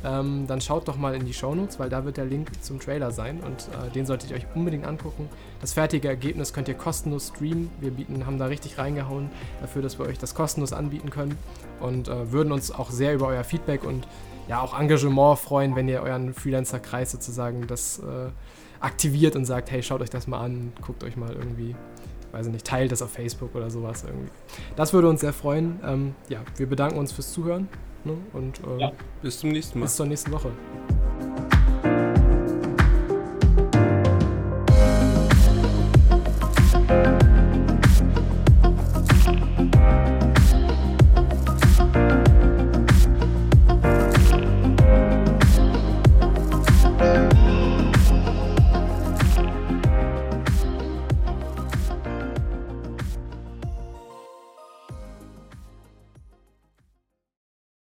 ähm, 0.04 0.48
dann 0.48 0.62
schaut 0.62 0.88
doch 0.88 0.98
mal 0.98 1.14
in 1.14 1.26
die 1.26 1.34
Shownotes, 1.34 1.80
weil 1.80 1.90
da 1.90 2.06
wird 2.06 2.18
der 2.18 2.26
Link 2.26 2.50
zum 2.64 2.80
Trailer 2.80 3.12
sein 3.12 3.40
und 3.42 3.68
äh, 3.68 3.92
den 3.92 4.06
solltet 4.06 4.32
ihr 4.32 4.38
euch 4.38 4.48
unbedingt 4.56 4.86
angucken. 4.86 5.30
Das 5.60 5.74
fertige 5.74 6.08
Ergebnis 6.08 6.54
könnt 6.54 6.68
ihr 6.68 6.74
kostenlos 6.74 7.28
streamen. 7.28 7.70
Wir 7.80 7.92
bieten, 7.92 8.26
haben 8.26 8.40
da 8.40 8.46
richtig 8.46 8.78
reingehauen 8.78 9.30
dafür, 9.62 9.82
dass 9.82 10.00
wir 10.00 10.06
euch 10.08 10.18
das 10.18 10.34
kostenlos 10.34 10.74
anbieten 10.74 11.12
können 11.12 11.38
und 11.80 12.08
äh, 12.08 12.32
würden 12.32 12.52
uns 12.52 12.72
auch 12.72 12.90
sehr 12.90 13.14
über 13.14 13.28
euer 13.28 13.44
Feedback 13.44 13.84
und 13.84 14.08
ja 14.48 14.62
auch 14.62 14.80
Engagement 14.80 15.38
freuen, 15.38 15.76
wenn 15.76 15.88
ihr 15.88 16.02
euren 16.02 16.34
Freelancer-Kreis 16.34 17.12
sozusagen 17.12 17.68
das 17.68 18.00
äh, 18.00 18.30
aktiviert 18.82 19.36
und 19.36 19.46
sagt, 19.46 19.72
hey, 19.72 19.82
schaut 19.82 20.02
euch 20.02 20.10
das 20.10 20.28
mal 20.28 20.40
an, 20.40 20.74
guckt 20.82 21.04
euch 21.04 21.16
mal 21.16 21.32
irgendwie, 21.34 21.76
weiß 22.32 22.48
ich 22.48 22.54
nicht, 22.54 22.66
teilt 22.66 22.92
das 22.92 23.02
auf 23.02 23.12
Facebook 23.12 23.56
oder 23.56 23.70
sowas 23.70 24.04
irgendwie. 24.04 24.32
Das 24.76 24.94
würde 24.94 25.08
uns 25.08 25.22
sehr 25.22 25.34
freuen. 25.34 25.80
Ähm, 25.86 26.16
ja, 26.30 26.42
wir 26.58 26.68
bedanken 26.68 26.98
uns 26.98 27.12
fürs 27.12 27.32
Zuhören 27.32 27.70
ne? 28.04 28.18
und 28.34 28.60
äh, 28.60 28.82
ja. 28.82 28.92
bis 29.22 29.40
zum 29.40 29.52
nächsten 29.52 29.80
Mal. 29.80 29.86
Bis 29.86 29.96
zur 29.96 30.06
nächsten 30.08 30.32
Woche. 30.32 30.52